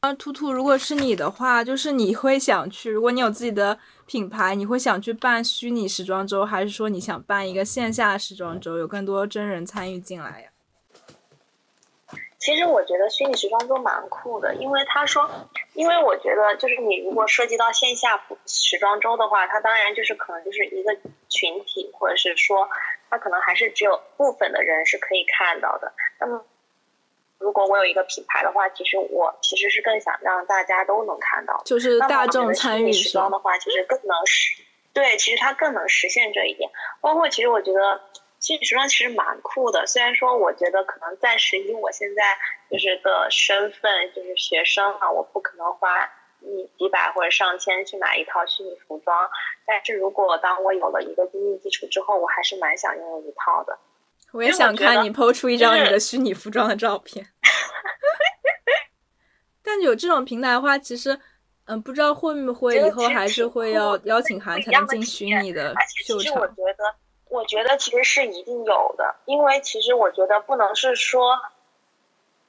[0.00, 10.48] 啊，图图，如果是你的话，就是你会想去，如果你有自己的品牌，你会想去办虚拟时装周，还是说你想办一个线下时装周，有更多真人参与进来呀？
[12.40, 15.30] 其实我觉得虚拟时装周蛮酷的，因为他说，
[15.74, 20.96] 因为我觉得就是你如果涉及到线下时装周的话，它当然就是可能就是一个
[21.28, 22.66] 群体，或者是说
[23.10, 25.92] 它可能还是只有部分的人是可以看到的。
[26.20, 26.46] 那么
[27.38, 31.60] 如果我有一个品牌的话，其实我其实是更想让大家都能看到。
[31.64, 32.92] 就是大众参与？
[32.92, 36.70] 时装的话，其实更能实，对，其实它更能实现这一点。
[37.00, 38.02] 包括其实我觉得
[38.40, 42.36] 虚拟时装其实蛮酷的，虽然说我觉得可能暂时以我现在
[42.70, 46.10] 就是的身份就是学生啊，我不可能花
[46.42, 49.28] 一几百或者上千去买一套虚拟服装，
[49.66, 53.78] 但是如果当我有了一个经济基础之后，我还是蛮想拥有一套的。
[54.32, 57.26] 我也想看你抛出一张你的虚拟服装的照片。
[59.62, 61.18] 但有这种平台的话，其实，
[61.66, 65.74] 嗯，不知道会不会以后还是会要邀请函才能进虚拟的
[66.06, 66.46] 秀场其实我。
[66.48, 66.94] 觉得，
[67.28, 71.38] 我觉得其实是一定有的，因为其实我觉得不能是说，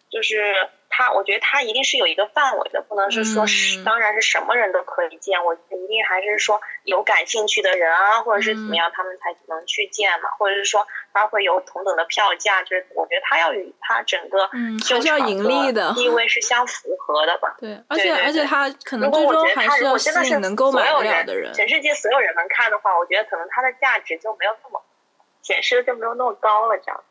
[0.10, 0.56] 就是
[0.92, 5.44] 它，我觉得他一定是有一个范围的，不能是说是，当然是什么人都可以见。
[5.44, 14.50] 我一定还是说有感兴趣的人啊，或者是怎么样，他们才能去见嘛，或者是说他会有同等的票价，就是我觉得他要与他整个
[14.86, 17.56] 就是要盈利的地位 是相符合的吧。
[17.60, 21.54] 对，而且而且他可能最终还是要吸引能购买了的人。
[21.54, 24.84] 全世界所有人能看的话，我觉得可能它的价值就没有那么
[25.42, 27.04] 显示的就没有那么高了，这样。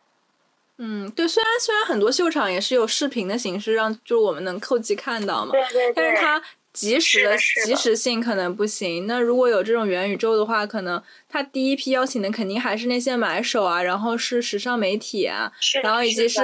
[0.82, 9.06] 嗯，对，虽然虽然很多秀场也是有视频的形式，让就是我们能扣机看到嘛，对对对，但是它及时的及时性可能不行。
[9.06, 15.52] 那如果有这种元宇宙的话，可能它第一批邀请的肯定还是那些买手啊，然后是时尚媒体啊，
[15.82, 16.40] 然后以及是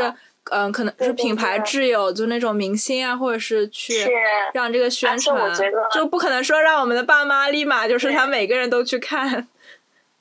[0.51, 4.07] 嗯，可能是品牌挚友，就那种明星啊，或者是去
[4.53, 5.51] 让这个宣传，
[5.95, 9.49] 就不可能说让我们的爸妈立马就是他每个人都去看。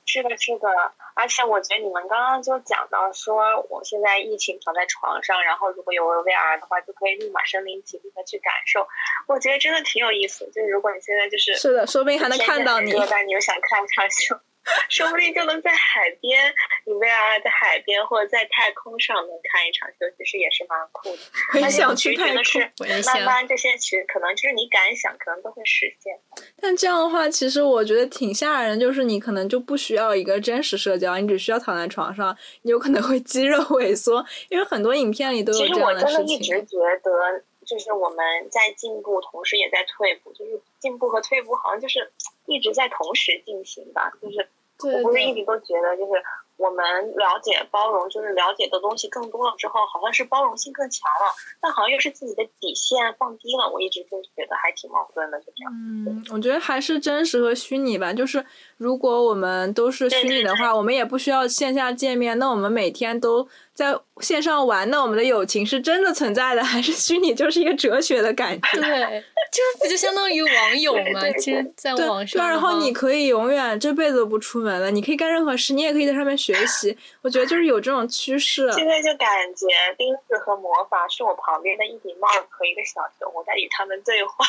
[0.06, 0.68] 是的，是的。
[1.16, 8.86] 而且我觉得你们刚刚就讲到说，我现在疫情躺在床上，然后如果有 VR 的话，就可以立马身临其境的去感受。
[9.26, 10.44] 我觉得真的挺有意思。
[10.52, 14.38] 就是如果你现在就是是的，说不定还能看到你，但你又想看场秀。
[14.90, 16.52] 说不定就能在海边，
[16.88, 21.18] 你 VR 在海边或者在太空上能看一场秀，其实也是蛮酷的。
[21.50, 22.62] 很想去太空，
[23.04, 26.16] 慢慢这些其实可能就是你敢想，可能都会实现。
[26.60, 36.06] 但这样的话，其实我觉得挺吓人，就是你可能就不需要一个真实社交，你只需要躺在床上，你有可能会肌肉萎缩，因为很多影片里都有这样的事情。
[36.06, 42.12] 其实我真的一直觉得，就是我们在进步，同时也在退步，就是进步和退步好像就是
[42.46, 44.48] 一直在同时进行吧，就是。
[44.78, 46.22] 我不是一直都觉得，就是
[46.56, 46.84] 我们
[47.16, 53.70] 了解包容，就是了解的东西更多了之后，好像是包容性更强了，但好像又是自己的底线放低了。
[53.70, 55.72] 我一直就觉得还挺矛盾的，就这样。
[55.72, 58.12] 嗯，我觉得还是真实和虚拟吧。
[58.12, 58.44] 就是
[58.76, 63.48] 如果我们都是虚拟的话，我们也不需要线下见面，那我们每天都。
[63.76, 67.34] 在线上玩，那我们的友情是真的存在的，还是虚拟？
[67.34, 68.68] 就是一个哲学的感觉。
[68.72, 69.22] 对，
[69.52, 71.20] 就不就相当于网友嘛？
[71.38, 72.40] 其实，在网上。
[72.40, 76.96] 对，然后你可以永远这辈子都不出门了，你可以干任何事，你也可以在上面学习。
[77.20, 78.72] 我觉得就是有这种趋势。
[78.72, 79.66] 现在就感觉
[79.98, 84.46] 钉子和魔法是我旁边的一顶帽子和一个小熊，我在与他们对话，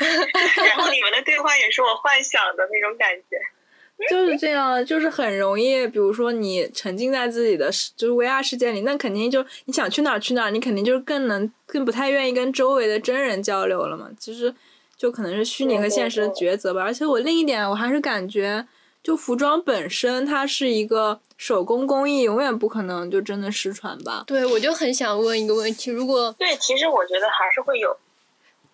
[0.64, 3.36] 然后你们的对话也是我幻想的那种感觉。
[4.08, 14.08] 就是这样，就是很容易，比如说你沉浸在自己的就是 VR 世界里，那肯定就你想去哪儿去哪儿，你肯定就是更能更不太愿意跟周围的真人交流了嘛。
[14.18, 14.54] 其实
[14.96, 16.82] 就可能是虚拟和现实的抉择吧。
[16.82, 18.66] 而且我另一点，我还是感觉，
[19.02, 24.24] 就服装本身它是一个手工工艺，永远不可能就真的失传吧。
[24.26, 27.96] 对，我就很想问一个问题，如果对，其实我觉得还是会有。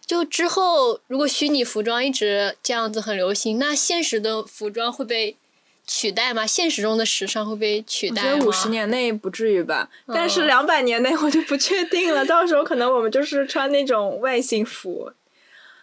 [0.07, 5.37] 就之后，如果虚拟服装一直这样子很流行，那现实的服装会被
[5.85, 6.47] 取代吗？
[6.47, 8.29] 现实中的时尚会被取代吗？
[8.29, 12.25] 我觉得五十年内不至于吧，但是两百年内我就不确定了。
[12.25, 15.11] 到时候可能我们就是穿那种外星服，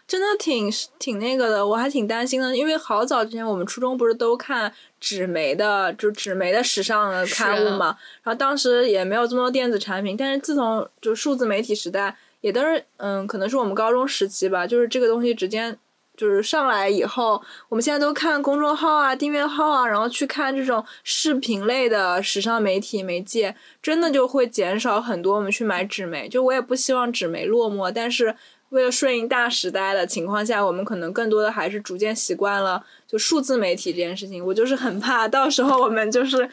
[0.07, 2.55] 真的挺挺那个的，我还挺担心的。
[2.55, 12.15] 因为好早之前我们初中不是都看纸媒的，就纸媒的时尚的刊物嘛，然后当时也没有这么多电子产品，但是自从就数字媒体时代。
[12.43, 15.73] 也都是，嗯，可能是我们高中时期吧，就是这个东西直接
[16.17, 26.27] 就是上来以后，我们现在都看公众号啊、订阅号啊，然后去看这种视频类的时尚媒体媒介，真的就会减少很多我们去买纸媒。
[26.27, 28.35] 就我也不希望纸媒落寞，但是
[28.71, 34.45] 为了顺应大时代的情况下，我们可能更多的还是逐渐习惯了就数字媒体这件事情。
[34.45, 36.49] 我就是很怕到时候我们就是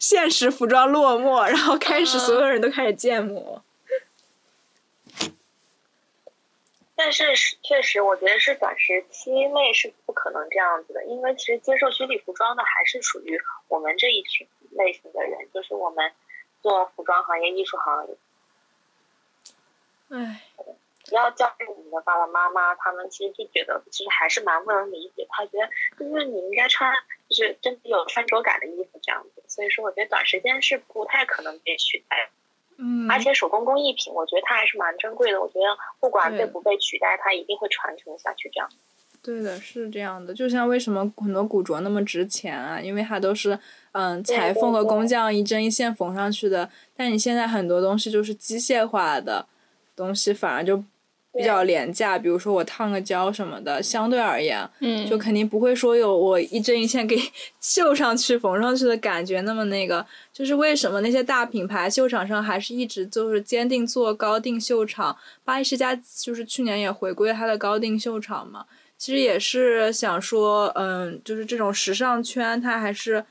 [0.00, 3.62] 现实服装落寞，然后开始所有人都开始建模。
[7.00, 7.24] 但是
[7.62, 13.38] 确实，我觉得是短时期内是不可能这样子的，因为其实接受虚拟服装的还是属于
[13.68, 16.12] 我们这一群类型的人，就是我们
[16.60, 18.16] 做服装行业、艺术行业。
[20.08, 20.42] 唉，
[21.12, 26.92] 要教育你的爸爸妈妈，他们其实就觉得，其实还是蛮不能理解，他觉得就是你应该穿，
[27.28, 29.44] 就是真的有穿着感的衣服这样子。
[29.46, 32.28] 所以说，我觉得短时间是不太可能被取代。
[32.78, 35.40] 嗯，而且手工工艺品，我觉得它还是蛮珍贵的。
[35.40, 38.48] 我觉得不管被不被取代，它一定会传承下去。
[38.50, 38.68] 这样，
[39.22, 40.32] 对的，是这样的。
[40.32, 42.80] 就像为什么很多古着那么值钱啊？
[42.80, 43.58] 因为它都是
[43.92, 46.70] 嗯裁缝和工匠一针一线缝上去的。
[46.96, 49.46] 但你现在很多东西就是机械化的
[49.94, 50.82] 东西，反而就。
[51.38, 57.16] 比较廉价，比如说我烫个胶什么的，相对而言，嗯，就肯定不会说有我一针一线给
[57.60, 60.04] 绣上去、缝上去的感觉那么那个。
[60.32, 65.16] 就是为什么那些大品牌秀场上还是一直就是坚定做高定秀场？
[65.44, 68.64] 巴黎世家就是去年也回归它的高定秀场嘛。
[68.96, 73.24] 其实也是想说，嗯，就是这种时尚圈，它还是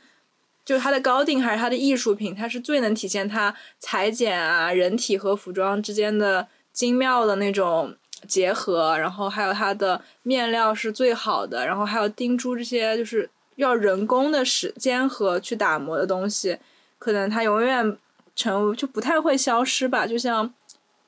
[0.63, 6.47] 就是它的高定还是它的艺术品，它是最能体现它裁剪啊人体和服装之间的。
[6.77, 7.95] 精妙的那种
[8.27, 16.55] 结合，然后还有它的面料是最好的，然后还有钉珠这些就是要人工的时间和去打磨的东西，
[16.99, 17.97] 可能它永远
[18.35, 20.53] 成就不太会消失吧，就像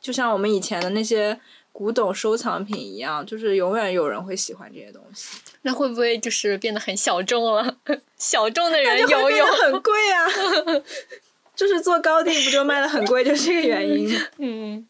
[0.02, 1.40] 就像我们以前的那些
[1.72, 5.38] 古董收藏品一样，就是永远有人会喜欢这些东西。
[5.62, 7.78] 那会不会就是变得很小众了？
[8.18, 10.26] 小众的人游泳就会变得很贵啊，
[11.56, 14.20] 就是做高定不就卖的很贵，就是这个原因。
[14.40, 14.88] 嗯，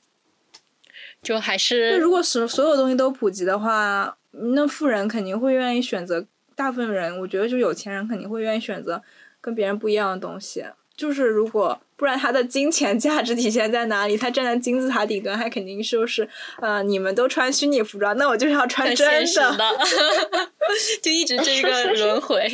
[1.22, 9.01] 就还就是如果所所有东西都普及的话，那富人肯定会愿意选择，大部分人我觉得就有钱人肯定会愿意选择
[9.41, 10.63] 跟别人不一样的东西。
[10.95, 14.17] 就是如果不然，他的金钱价值体现在哪里？
[14.17, 16.28] 他站在金字塔顶端，他肯定就是
[16.61, 19.78] 呃，你们都穿虚拟服装，那我就是要穿真很现实的，
[21.01, 22.45] 就一直这个轮回。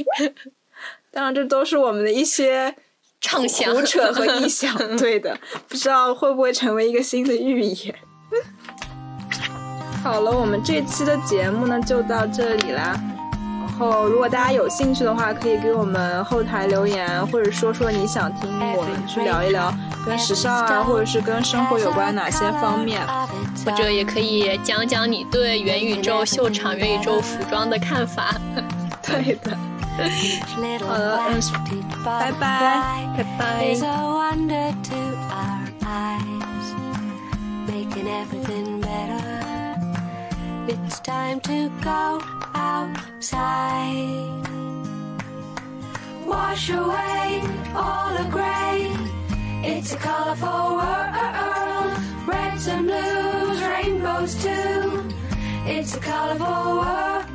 [1.10, 2.76] 当然，这都是我们的一些
[3.20, 5.36] 畅想、胡 扯和臆想，对的，
[5.68, 7.96] 不知道会不会成为一个新的预言。
[10.06, 12.96] 好了，我们这期的节目呢就到这里啦。
[13.60, 19.74] 然后，如果大家有兴趣的话，可以给我们后台留言，或者说说你想听我们去聊一聊
[20.06, 23.02] 跟时尚啊，或者是跟生活有关哪些方面，
[23.66, 28.36] 或者也可以讲讲你对元宇宙秀场、元宇宙服装的看法。
[29.02, 29.58] 对的。
[30.86, 31.42] 好了，嗯，
[32.06, 33.76] 拜拜，拜拜。
[40.68, 42.22] It's time to go
[42.56, 44.42] outside.
[46.26, 47.44] Wash away
[47.76, 48.92] all the gray.
[49.64, 51.98] It's a colorful world.
[52.28, 55.08] Reds and blues, rainbows too.
[55.68, 57.26] It's a colorful world.